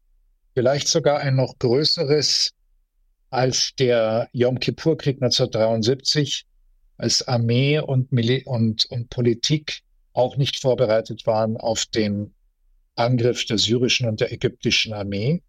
Vielleicht 0.55 0.89
sogar 0.89 1.21
ein 1.21 1.37
noch 1.37 1.59
größeres 1.59 2.53
als 3.31 3.73
der 3.79 4.29
Yom 4.33 4.59
Kippur-Krieg 4.59 5.17
1973, 5.17 6.47
als 6.97 7.27
Armee 7.27 7.79
und, 7.79 8.11
Mil 8.13 8.43
und, 8.47 8.87
und 8.87 9.11
Politik 9.11 9.81
auch 10.19 10.37
nicht 10.37 10.61
vorbereitet 10.61 11.27
waren 11.27 11.57
auf 11.57 11.87
den 11.87 12.35
Angriff 12.97 13.47
der 13.47 13.59
syrischen 13.59 14.09
und 14.09 14.21
der 14.21 14.33
ägyptischen 14.33 14.93
Armee. 14.93 15.43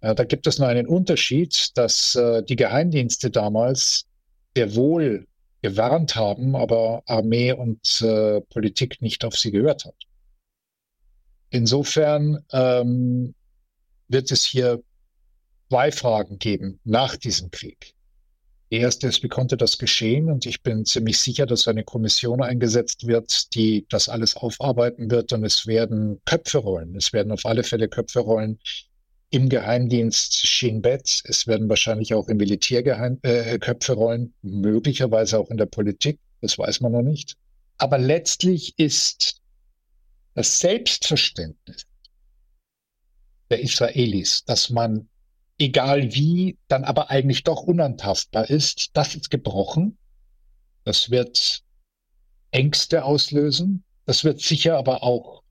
Äh, 0.00 0.14
da 0.14 0.24
gibt 0.24 0.46
es 0.46 0.58
nur 0.58 0.68
einen 0.68 0.86
Unterschied, 0.86 1.76
dass 1.76 2.14
äh, 2.14 2.42
die 2.42 2.56
Geheimdienste 2.56 3.30
damals 3.30 4.04
sehr 4.54 4.74
wohl 4.74 5.26
gewarnt 5.62 6.14
haben, 6.14 6.54
aber 6.54 7.02
Armee 7.06 7.52
und 7.52 8.02
äh, 8.02 8.40
Politik 8.42 9.00
nicht 9.00 9.24
auf 9.24 9.36
sie 9.36 9.50
gehört 9.50 9.86
hat. 9.86 9.96
Insofern 11.50 12.44
ähm, 12.52 13.34
wird 14.08 14.30
es 14.30 14.44
hier 14.44 14.82
zwei 15.70 15.90
Fragen 15.90 16.38
geben 16.38 16.78
nach 16.84 17.16
diesem 17.16 17.50
Krieg. 17.50 17.94
Die 18.70 18.76
erste 18.76 19.08
ist, 19.08 19.22
wie 19.22 19.28
konnte 19.28 19.56
das 19.56 19.78
geschehen? 19.78 20.30
Und 20.30 20.44
ich 20.44 20.62
bin 20.62 20.84
ziemlich 20.84 21.18
sicher, 21.18 21.46
dass 21.46 21.68
eine 21.68 21.84
Kommission 21.84 22.42
eingesetzt 22.42 23.06
wird, 23.06 23.54
die 23.54 23.86
das 23.88 24.08
alles 24.10 24.36
aufarbeiten 24.36 25.10
wird. 25.10 25.32
Und 25.32 25.44
es 25.44 25.66
werden 25.66 26.20
Köpfe 26.26 26.58
rollen. 26.58 26.94
Es 26.94 27.12
werden 27.12 27.32
auf 27.32 27.46
alle 27.46 27.62
Fälle 27.62 27.88
Köpfe 27.88 28.20
rollen 28.20 28.58
im 29.30 29.48
Geheimdienst 29.48 30.46
Shin 30.46 30.82
Bet. 30.82 31.22
Es 31.24 31.46
werden 31.46 31.68
wahrscheinlich 31.68 32.12
auch 32.12 32.28
im 32.28 32.36
Militär 32.36 32.84
äh, 33.22 33.58
Köpfe 33.58 33.94
rollen, 33.94 34.34
möglicherweise 34.42 35.38
auch 35.38 35.50
in 35.50 35.56
der 35.56 35.66
Politik. 35.66 36.18
Das 36.42 36.58
weiß 36.58 36.80
man 36.80 36.92
noch 36.92 37.02
nicht. 37.02 37.36
Aber 37.78 37.96
letztlich 37.98 38.78
ist 38.78 39.40
das 40.34 40.58
Selbstverständnis 40.58 41.86
der 43.50 43.60
Israelis, 43.60 44.44
dass 44.44 44.68
man 44.68 45.08
egal 45.58 46.14
wie, 46.14 46.56
dann 46.68 46.84
aber 46.84 47.10
eigentlich 47.10 47.44
doch 47.44 47.62
unantastbar 47.62 48.48
ist, 48.48 48.90
das 48.94 49.14
ist 49.14 49.30
gebrochen. 49.30 49.98
Das 50.84 51.10
wird 51.10 51.62
Ängste 52.50 53.04
auslösen. 53.04 53.84
Das 54.06 54.24
wird 54.24 54.40
sicher 54.40 54.78
aber 54.78 55.02
auch 55.02 55.42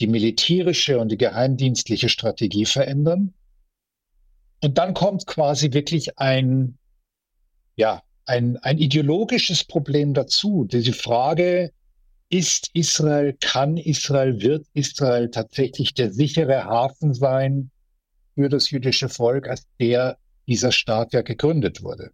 die 0.00 0.06
militärische 0.06 0.98
und 0.98 1.10
die 1.10 1.18
geheimdienstliche 1.18 2.08
Strategie 2.08 2.64
verändern. 2.64 3.34
Und 4.62 4.78
dann 4.78 4.94
kommt 4.94 5.26
quasi 5.26 5.72
wirklich 5.72 6.18
ein, 6.18 6.78
ja, 7.76 8.02
ein, 8.24 8.56
ein 8.58 8.78
ideologisches 8.78 9.64
Problem 9.64 10.14
dazu. 10.14 10.64
Diese 10.64 10.92
Frage, 10.92 11.72
ist 12.32 12.70
Israel, 12.72 13.36
kann 13.40 13.76
Israel, 13.76 14.40
wird 14.40 14.66
Israel 14.72 15.30
tatsächlich 15.30 15.92
der 15.92 16.10
sichere 16.10 16.64
Hafen 16.64 17.12
sein 17.12 17.70
für 18.34 18.48
das 18.48 18.70
jüdische 18.70 19.08
Volk, 19.08 19.48
als 19.48 19.66
der 19.78 20.18
dieser 20.46 20.72
Staat 20.72 21.12
ja 21.12 21.22
gegründet 21.22 21.82
wurde. 21.82 22.12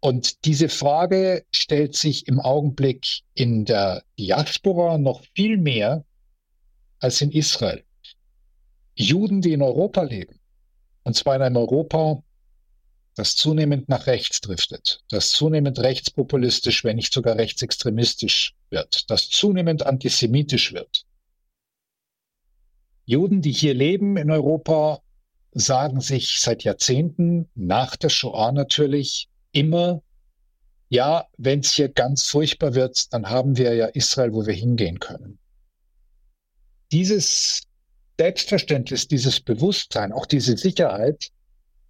Und 0.00 0.44
diese 0.44 0.68
Frage 0.68 1.44
stellt 1.50 1.96
sich 1.96 2.28
im 2.28 2.38
Augenblick 2.38 3.22
in 3.34 3.64
der 3.64 4.04
Diaspora 4.18 4.96
noch 4.96 5.24
viel 5.34 5.56
mehr 5.56 6.04
als 7.00 7.20
in 7.20 7.32
Israel. 7.32 7.82
Juden, 8.94 9.42
die 9.42 9.52
in 9.52 9.62
Europa 9.62 10.02
leben, 10.02 10.38
und 11.02 11.14
zwar 11.14 11.36
in 11.36 11.42
einem 11.42 11.56
Europa, 11.56 12.22
das 13.14 13.34
zunehmend 13.34 13.88
nach 13.88 14.06
rechts 14.06 14.40
driftet, 14.40 15.00
das 15.08 15.30
zunehmend 15.30 15.80
rechtspopulistisch, 15.80 16.84
wenn 16.84 16.96
nicht 16.96 17.12
sogar 17.12 17.36
rechtsextremistisch 17.36 18.54
wird, 18.70 19.10
das 19.10 19.28
zunehmend 19.28 19.84
antisemitisch 19.84 20.72
wird, 20.72 21.04
Juden, 23.08 23.40
die 23.40 23.52
hier 23.52 23.72
leben 23.72 24.18
in 24.18 24.30
Europa, 24.30 25.00
sagen 25.52 26.02
sich 26.02 26.40
seit 26.40 26.62
Jahrzehnten, 26.62 27.48
nach 27.54 27.96
der 27.96 28.10
Shoah 28.10 28.52
natürlich, 28.52 29.30
immer, 29.50 30.02
ja, 30.90 31.24
wenn 31.38 31.60
es 31.60 31.72
hier 31.72 31.88
ganz 31.88 32.24
furchtbar 32.24 32.74
wird, 32.74 33.10
dann 33.14 33.30
haben 33.30 33.56
wir 33.56 33.74
ja 33.74 33.86
Israel, 33.86 34.34
wo 34.34 34.44
wir 34.44 34.52
hingehen 34.52 35.00
können. 35.00 35.38
Dieses 36.92 37.62
Selbstverständnis, 38.18 39.08
dieses 39.08 39.40
Bewusstsein, 39.40 40.12
auch 40.12 40.26
diese 40.26 40.58
Sicherheit 40.58 41.30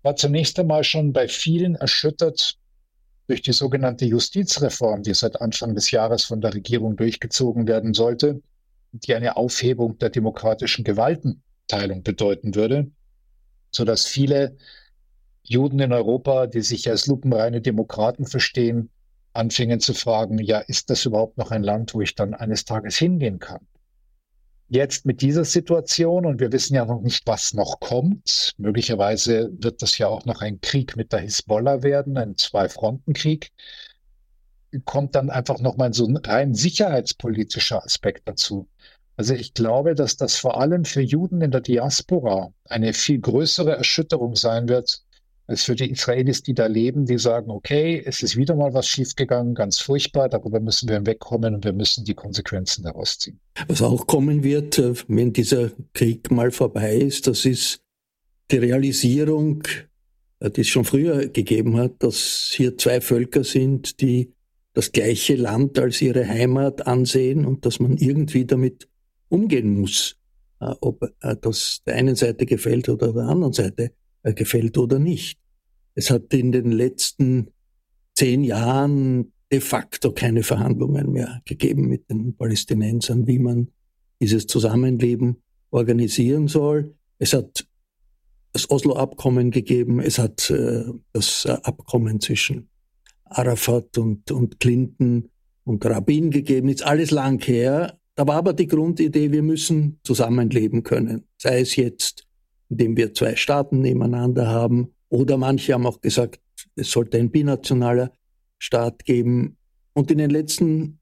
war 0.03 0.15
zunächst 0.15 0.57
einmal 0.61 0.85
schon 0.85 1.13
bei 1.13 1.27
vielen 1.27 1.75
erschüttert 1.75 2.55
durch 3.27 3.43
die 3.43 3.53
sogenannte 3.53 4.05
Justizreform, 4.05 5.03
die 5.03 5.15
seit 5.15 5.41
Anfang 5.41 5.75
des 5.75 5.91
Jahres 5.91 6.23
von 6.25 6.41
der 6.41 6.55
Regierung 6.55 6.95
durchgezogen 6.95 7.67
werden 7.67 7.93
sollte 7.93 8.41
die 8.93 9.15
eine 9.15 9.37
Aufhebung 9.37 9.99
der 9.99 10.11
demokratischen 10.11 10.85
Gewaltenteilung 10.85 12.03
bedeuten 12.03 12.55
würde, 12.55 12.91
sodass 13.71 14.07
viele 14.07 14.57
Juden 15.43 15.79
in 15.81 15.93
Europa, 15.93 16.47
die 16.47 16.63
sich 16.63 16.89
als 16.91 17.07
lupenreine 17.07 17.61
Demokraten 17.61 18.27
verstehen, 18.27 18.91
anfingen 19.33 19.81
zu 19.81 19.95
fragen, 19.95 20.39
ja, 20.39 20.59
ist 20.59 20.91
das 20.91 21.05
überhaupt 21.05 21.39
noch 21.39 21.51
ein 21.51 21.63
Land, 21.63 21.95
wo 21.95 22.01
ich 22.01 22.15
dann 22.15 22.35
eines 22.35 22.65
Tages 22.65 22.97
hingehen 22.97 23.39
kann? 23.39 23.67
Jetzt 24.71 25.07
mit 25.07 25.23
dieser 25.23 25.47
Situation, 25.47 26.27
und 26.27 26.41
wir 26.41 26.53
wissen 26.53 26.75
ja 26.75 26.85
noch 26.85 27.01
nicht, 27.01 27.27
was 27.27 27.55
noch 27.55 27.81
kommt, 27.81 28.53
möglicherweise 28.59 29.51
wird 29.59 29.81
das 29.81 29.97
ja 29.97 30.09
auch 30.09 30.27
noch 30.27 30.43
ein 30.43 30.61
Krieg 30.61 30.95
mit 30.95 31.13
der 31.13 31.21
Hisbollah 31.21 31.83
werden, 31.83 32.19
ein 32.19 32.37
Zwei-Fronten-Krieg, 32.37 33.51
kommt 34.85 35.15
dann 35.15 35.31
einfach 35.31 35.61
nochmal 35.61 35.93
so 35.95 36.07
ein 36.07 36.17
rein 36.17 36.55
sicherheitspolitischer 36.55 37.85
Aspekt 37.85 38.29
dazu. 38.29 38.69
Also 39.17 39.35
ich 39.35 39.53
glaube, 39.53 39.95
dass 39.95 40.17
das 40.17 40.37
vor 40.37 40.61
allem 40.61 40.85
für 40.85 41.01
Juden 41.01 41.41
in 41.41 41.51
der 41.51 41.61
Diaspora 41.61 42.53
eine 42.67 42.93
viel 42.93 43.21
größere 43.21 43.77
Erschütterung 43.77 44.37
sein 44.37 44.69
wird, 44.69 45.03
als 45.49 45.65
für 45.65 45.75
die 45.75 45.91
Israelis, 45.91 46.43
die 46.43 46.55
da 46.55 46.67
leben, 46.67 47.07
die 47.07 47.19
sagen, 47.19 47.51
okay, 47.51 48.01
es 48.05 48.23
ist 48.23 48.37
wieder 48.37 48.55
mal 48.55 48.75
was 48.75 48.87
schiefgegangen, 48.87 49.55
ganz 49.55 49.81
furchtbar, 49.81 50.29
darüber 50.29 50.61
müssen 50.61 50.89
wir 50.89 50.97
hinwegkommen 50.97 51.55
und 51.55 51.65
wir 51.65 51.73
müssen 51.73 52.05
die 52.05 52.15
Konsequenzen 52.15 52.85
daraus 52.85 53.19
ziehen. 53.19 53.41
Was 53.67 53.83
auch 53.83 54.07
kommen 54.07 54.45
wird, 54.45 54.79
äh, 54.79 54.93
wenn 55.09 55.33
dieser 55.33 55.71
Krieg 55.95 56.31
mal 56.31 56.51
vorbei 56.51 56.97
ist, 56.97 57.27
das 57.27 57.47
ist 57.47 57.81
die 58.51 58.59
Realisierung, 58.59 59.63
äh, 60.41 60.51
die 60.51 60.61
es 60.61 60.69
schon 60.69 60.85
früher 60.85 61.29
gegeben 61.29 61.79
hat, 61.79 61.95
dass 62.01 62.53
hier 62.55 62.77
zwei 62.77 63.01
Völker 63.01 63.43
sind, 63.43 64.01
die 64.03 64.33
das 64.75 64.93
gleiche 64.93 65.35
Land 65.35 65.79
als 65.79 66.01
ihre 66.01 66.27
Heimat 66.27 66.87
ansehen 66.87 67.45
und 67.45 67.67
dass 67.67 67.81
man 67.81 67.97
irgendwie 67.97 68.45
damit 68.45 68.89
umgehen 69.29 69.81
muss, 69.81 70.17
äh, 70.61 70.75
ob 70.81 71.03
äh, 71.21 71.37
das 71.41 71.83
der 71.87 71.95
einen 71.95 72.17
Seite 72.17 72.47
gefällt 72.47 72.89
oder 72.89 73.13
der 73.13 73.25
anderen 73.25 73.53
Seite 73.53 73.93
äh, 74.23 74.35
gefällt 74.35 74.79
oder 74.79 74.99
nicht. 74.99 75.39
Es 75.95 76.11
hat 76.11 76.33
in 76.35 76.53
den 76.53 76.73
letzten 76.73 77.49
zehn 78.15 78.45
Jahren 78.45 79.33
de 79.51 79.61
facto 79.61 80.13
keine 80.13 80.43
Verhandlungen 80.43 81.13
mehr 81.13 81.41
gegeben 81.45 81.89
mit 81.89 82.11
den 82.11 82.37
Palästinensern, 82.37 83.27
wie 83.27 83.39
man 83.39 83.69
dieses 84.21 84.47
Zusammenleben 84.47 85.43
organisieren 85.71 86.49
soll. 86.49 86.95
Es 87.19 87.33
hat 87.33 87.67
das 88.53 88.71
Oslo-Abkommen 88.71 89.51
gegeben, 89.51 90.01
es 90.01 90.19
hat 90.19 90.53
das 91.13 91.47
Abkommen 91.47 92.21
zwischen 92.21 92.69
Arafat 93.31 93.99
und, 93.99 94.31
und 94.31 94.61
Clinton 94.61 95.31
und 95.65 95.85
Rabin 95.85 96.31
gegeben, 96.31 96.69
ist 96.69 96.85
alles 96.85 97.11
lang 97.11 97.43
her. 97.45 97.99
Da 98.15 98.27
war 98.27 98.37
aber 98.37 98.53
die 98.53 98.67
Grundidee, 98.67 99.33
wir 99.33 99.43
müssen 99.43 100.01
zusammenleben 100.03 100.83
können. 100.83 101.25
Sei 101.37 101.61
es 101.61 101.77
jetzt, 101.77 102.27
indem 102.69 102.97
wir 102.97 103.15
zwei 103.15 103.37
Staaten 103.37 103.81
nebeneinander 103.81 104.49
haben, 104.49 104.95
oder 105.11 105.37
manche 105.37 105.73
haben 105.73 105.87
auch 105.87 106.01
gesagt, 106.01 106.41
es 106.77 106.91
sollte 106.91 107.19
ein 107.19 107.31
binationaler 107.31 108.13
Staat 108.59 109.05
geben. 109.05 109.57
Und 109.95 110.11
in 110.11 110.19
den 110.19 110.31
letzten 110.31 110.99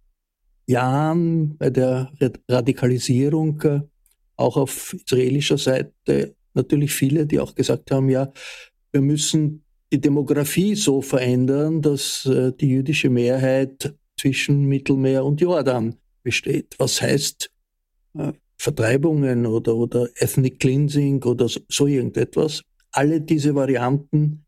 Jahren 0.66 1.56
bei 1.56 1.70
der 1.70 2.12
Radikalisierung 2.48 3.60
äh, 3.62 3.80
auch 4.36 4.56
auf 4.56 4.94
israelischer 4.94 5.58
Seite 5.58 6.34
natürlich 6.54 6.92
viele, 6.92 7.26
die 7.26 7.40
auch 7.40 7.54
gesagt 7.54 7.90
haben, 7.90 8.08
ja, 8.08 8.32
wir 8.92 9.00
müssen 9.00 9.64
die 9.92 10.00
Demografie 10.00 10.74
so 10.74 11.00
verändern, 11.00 11.82
dass 11.82 12.26
äh, 12.26 12.52
die 12.52 12.68
jüdische 12.68 13.10
Mehrheit 13.10 13.94
zwischen 14.18 14.64
Mittelmeer 14.64 15.24
und 15.24 15.40
Jordan 15.40 15.96
besteht. 16.22 16.74
Was 16.78 17.00
heißt 17.00 17.50
äh, 18.14 18.32
Vertreibungen 18.58 19.46
oder, 19.46 19.76
oder 19.76 20.08
Ethnic 20.16 20.60
Cleansing 20.60 21.22
oder 21.24 21.48
so, 21.48 21.86
irgendetwas. 21.86 22.62
Alle 22.90 23.20
diese 23.20 23.54
Varianten 23.54 24.44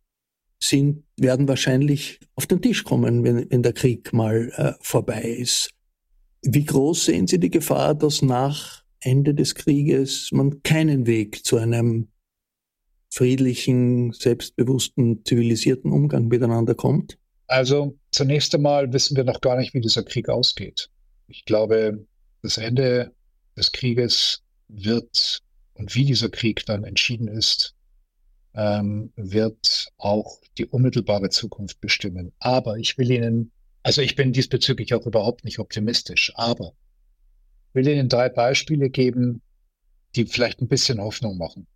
sind, 0.59 1.05
werden 1.17 1.47
wahrscheinlich 1.47 2.19
auf 2.35 2.47
den 2.47 2.63
Tisch 2.63 2.85
kommen, 2.85 3.23
wenn, 3.23 3.51
wenn 3.51 3.63
der 3.63 3.75
Krieg 3.75 4.13
mal 4.13 4.51
äh, 4.57 4.73
vorbei 4.81 5.23
ist. 5.23 5.71
Wie 6.43 6.65
groß 6.65 7.07
sehen 7.07 7.27
Sie 7.27 7.39
die 7.39 7.51
Gefahr, 7.51 7.95
dass 7.95 8.23
nach 8.23 8.83
Ende 9.01 9.35
des 9.35 9.55
Krieges 9.55 10.31
man 10.33 10.63
keinen 10.63 11.07
Weg 11.07 11.45
zu 11.45 11.57
einem 11.57 12.09
friedlichen, 13.11 14.13
selbstbewussten, 14.13 15.25
zivilisierten 15.25 15.93
Umgang 15.93 16.29
miteinander 16.29 16.75
kommt? 16.75 17.19
Also 17.47 17.97
zunächst 18.11 18.55
einmal 18.55 18.93
wissen 18.93 19.17
wir 19.17 19.25
noch 19.25 19.41
gar 19.41 19.57
nicht, 19.57 19.73
wie 19.75 19.81
dieser 19.81 20.03
Krieg 20.03 20.29
ausgeht. 20.29 20.91
Ich 21.29 21.45
glaube, 21.45 22.07
das 22.43 22.59
Ende 22.59 23.13
des 23.57 23.73
Krieges 23.73 24.43
wird 24.69 25.41
und 25.75 25.95
wie 25.95 26.05
dieser 26.05 26.29
Krieg 26.29 26.67
dann 26.67 26.85
entschieden 26.85 27.29
ist, 27.29 27.75
ähm, 28.55 29.13
wird 29.17 29.89
auch 29.97 30.41
die 30.59 30.67
unmittelbare 30.67 31.31
Zukunft 31.31 31.81
bestimmen. 31.81 32.33
Aber 32.39 32.77
ich 32.77 32.99
will 32.99 33.11
Ihnen, 33.11 33.53
also 33.83 34.03
ich 34.03 34.17
bin 34.17 34.33
diesbezüglich 34.33 34.95
auch 34.95 35.07
überhaupt 35.07 35.45
nicht 35.45 35.59
optimistisch, 35.59 36.33
aber 36.35 36.73
ich 37.69 37.75
will 37.75 37.89
Ihnen 37.89 38.09
drei 38.09 38.29
Beispiele 38.29 38.91
geben, 38.91 39.43
die 40.17 40.27
vielleicht 40.27 40.61
ein 40.61 40.69
bisschen 40.69 41.01
Hoffnung 41.01 41.39
machen. 41.39 41.67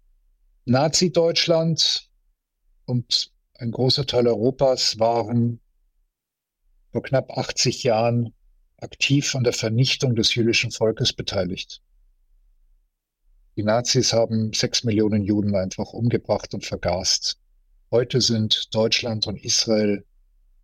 Nazi-Deutschland 0.64 2.08
und 2.84 3.32
ein 3.54 3.72
großer 3.72 4.06
Teil 4.06 4.28
Europas 4.28 4.98
waren 5.00 5.60
vor 6.92 7.02
knapp 7.02 7.36
80 7.36 7.82
Jahren 7.82 8.32
aktiv 8.76 9.34
an 9.34 9.42
der 9.42 9.54
Vernichtung 9.54 10.14
des 10.14 10.34
jüdischen 10.34 10.70
Volkes 10.70 11.12
beteiligt. 11.12 11.82
Die 13.56 13.64
Nazis 13.64 14.12
haben 14.12 14.52
sechs 14.52 14.84
Millionen 14.84 15.24
Juden 15.24 15.56
einfach 15.56 15.92
umgebracht 15.92 16.54
und 16.54 16.64
vergast. 16.64 17.38
Heute 17.90 18.20
sind 18.20 18.72
Deutschland 18.72 19.26
und 19.26 19.44
Israel 19.44 20.04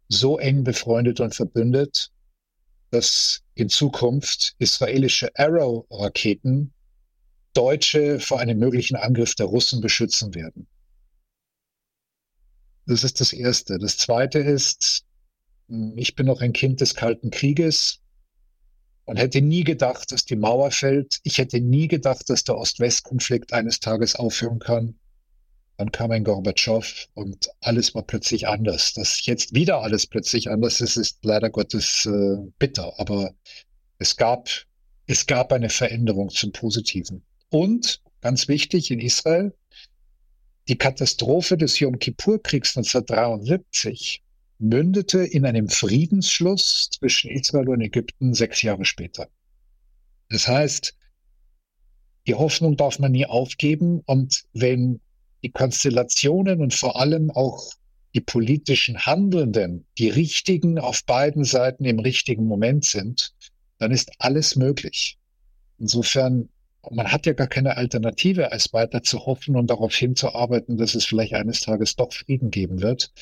so 0.09 0.39
eng 0.39 0.63
befreundet 0.63 1.19
und 1.21 1.35
verbündet, 1.35 2.13
dass 2.91 3.43
in 3.55 3.69
Zukunft 3.69 4.55
israelische 4.59 5.29
Arrow-Raketen 5.35 6.73
Deutsche 7.59 8.21
vor 8.21 8.39
einem 8.39 8.57
möglichen 8.61 8.95
Angriff 8.95 9.35
der 9.35 9.47
Russen 9.47 9.81
beschützen 9.81 10.33
werden. 10.33 10.69
Das 12.87 13.03
ist 13.03 13.21
das 13.21 13.33
Erste. 13.33 13.79
Das 13.79 13.97
Zweite 13.97 14.39
ist, 14.39 15.05
ich 15.97 16.15
bin 16.15 16.27
noch 16.27 16.41
ein 16.41 16.53
Kind 16.53 16.81
des 16.81 16.95
Kalten 16.95 17.33
Krieges 17.33 17.99
und 19.07 19.17
hätte 19.17 19.41
nie 19.41 19.65
gedacht, 19.65 20.13
dass 20.13 20.25
die 20.25 20.37
Mauer 20.37 20.71
fällt. 20.71 21.19
Ich 21.25 21.39
hätte 21.39 21.61
nie 21.61 21.89
gedacht, 21.89 22.31
dass 22.31 22.45
der 22.45 22.57
Ost-West-Konflikt 22.57 23.53
eines 23.53 23.81
Tages 23.81 24.15
aufhören 24.15 24.61
kann. 24.61 24.95
Dann 25.79 25.91
kam 25.91 26.13
ein 26.13 26.23
Gorbatschow 26.23 27.09
und 27.15 27.51
alles 27.59 27.93
war 27.93 28.05
plötzlich 28.05 28.47
anders. 28.47 28.93
Dass 28.93 29.27
jetzt 29.27 29.53
wieder 29.53 29.83
alles 29.83 30.07
plötzlich 30.07 30.49
anders 30.49 30.81
ist, 30.81 30.97
ist 30.97 31.25
leider 31.25 31.51
Gottes 31.51 32.07
äh, 32.07 32.37
bitter. 32.61 32.95
Aber 33.01 33.35
es 33.99 34.17
gab, 34.17 34.49
es 35.07 35.27
gab 35.27 35.53
eine 35.53 35.71
Veränderung 35.71 36.31
zum 36.31 36.53
Positiven. 36.53 37.25
Und 37.51 38.03
ganz 38.21 38.49
wichtig 38.49 38.91
in 38.91 39.01
Israel, 39.01 39.55
die 40.69 40.77
Katastrophe 40.77 41.57
des 41.57 41.79
Yom 41.79 41.99
Kippur-Kriegs 41.99 42.77
1973 42.77 44.23
mündete 44.59 45.21
in 45.21 45.47
einem 45.47 45.69
Friedensschluss 45.69 46.91
zwischen 46.91 47.31
Israel 47.31 47.69
und 47.71 47.81
Ägypten 47.81 48.35
sechs 48.35 48.61
Jahre 48.63 48.85
später. 48.85 49.29
Das 50.29 50.47
heißt, 50.47 50.95
die 52.27 52.35
Hoffnung 52.35 52.77
darf 52.77 52.99
man 52.99 53.13
nie 53.13 53.25
aufgeben 53.25 54.03
und 54.05 54.45
wenn 54.53 55.01
die 55.43 55.51
Konstellationen 55.51 56.61
und 56.61 56.75
vor 56.75 57.01
allem 57.01 57.31
auch 57.31 57.73
die 58.15 58.21
politischen 58.21 59.07
Handelnden 59.07 59.87
die 59.97 60.11
richtigen 60.11 60.79
auf 60.79 61.05
beiden 61.05 61.45
Seiten 61.45 61.85
im 61.85 62.01
richtigen 62.01 62.47
Moment 62.47 62.85
sind, 62.85 63.33
dann 63.79 63.93
ist 63.93 64.11
alles 64.19 64.57
möglich. 64.57 65.17
Insofern 65.79 66.49
man 66.91 67.11
hat 67.11 67.27
ja 67.27 67.33
gar 67.33 67.49
keine 67.49 67.77
Alternative, 67.77 68.53
als 68.53 68.73
weiter 68.73 69.03
zu 69.03 69.27
hoffen 69.27 69.57
und 69.57 69.69
darauf 69.69 69.95
hinzuarbeiten, 69.95 70.77
dass 70.77 70.95
es 70.95 71.05
vielleicht 71.05 71.35
eines 71.35 71.61
Tages 71.61 71.97
doch 71.97 72.13
Frieden 72.13 72.51
geben 72.51 72.83
wird. 72.83 73.13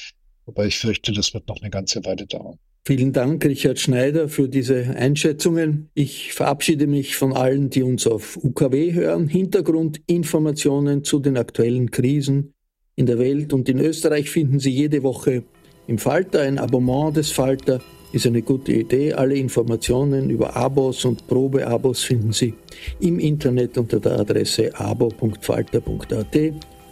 Wobei 0.44 0.66
ich 0.66 0.78
fürchte, 0.78 1.12
das 1.12 1.34
wird 1.34 1.48
noch 1.48 1.60
eine 1.60 1.70
ganze 1.70 2.04
Weile 2.04 2.26
dauern. 2.26 2.58
Vielen 2.84 3.12
Dank, 3.12 3.44
Richard 3.44 3.80
Schneider, 3.80 4.28
für 4.28 4.48
diese 4.48 4.94
Einschätzungen. 4.96 5.90
Ich 5.94 6.34
verabschiede 6.34 6.86
mich 6.86 7.16
von 7.16 7.32
allen, 7.32 7.68
die 7.68 7.82
uns 7.82 8.06
auf 8.06 8.36
UKW 8.36 8.92
hören. 8.92 9.26
Hintergrundinformationen 9.26 11.02
zu 11.02 11.18
den 11.18 11.36
aktuellen 11.36 11.90
Krisen 11.90 12.54
in 12.94 13.06
der 13.06 13.18
Welt 13.18 13.52
und 13.52 13.68
in 13.68 13.80
Österreich 13.80 14.30
finden 14.30 14.60
Sie 14.60 14.70
jede 14.70 15.02
Woche 15.02 15.42
im 15.88 15.98
Falter. 15.98 16.42
Ein 16.42 16.60
Abonnement 16.60 17.16
des 17.16 17.32
Falter 17.32 17.80
ist 18.16 18.26
eine 18.26 18.42
gute 18.42 18.72
Idee. 18.72 19.12
Alle 19.12 19.36
Informationen 19.36 20.30
über 20.30 20.56
Abos 20.56 21.04
und 21.04 21.26
Probeabos 21.26 22.02
finden 22.02 22.32
Sie 22.32 22.54
im 22.98 23.18
Internet 23.20 23.78
unter 23.78 24.00
der 24.00 24.18
Adresse 24.18 24.74
abo.falter.at. 24.74 26.36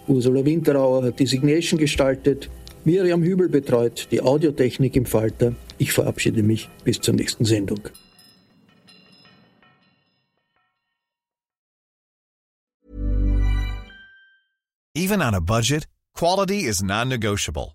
Ursula 0.07 0.45
Winterauer 0.45 1.05
hat 1.05 1.19
die 1.19 1.27
Signation 1.27 1.81
gestaltet. 1.81 2.51
Miriam 2.85 3.23
Hübel 3.23 3.49
betreut 3.49 4.09
die 4.11 4.21
Audiotechnik 4.21 4.95
im 4.97 5.07
Falter. 5.07 5.55
Ich 5.79 5.93
verabschiede 5.93 6.43
mich 6.43 6.69
bis 6.85 7.01
zur 7.01 7.15
nächsten 7.15 7.47
Sendung. 7.47 7.81
Even 14.95 15.21
on 15.23 15.35
a 15.35 15.41
budget, 15.41 15.89
quality 16.15 16.61
is 16.67 16.83
non-negotiable. 16.83 17.75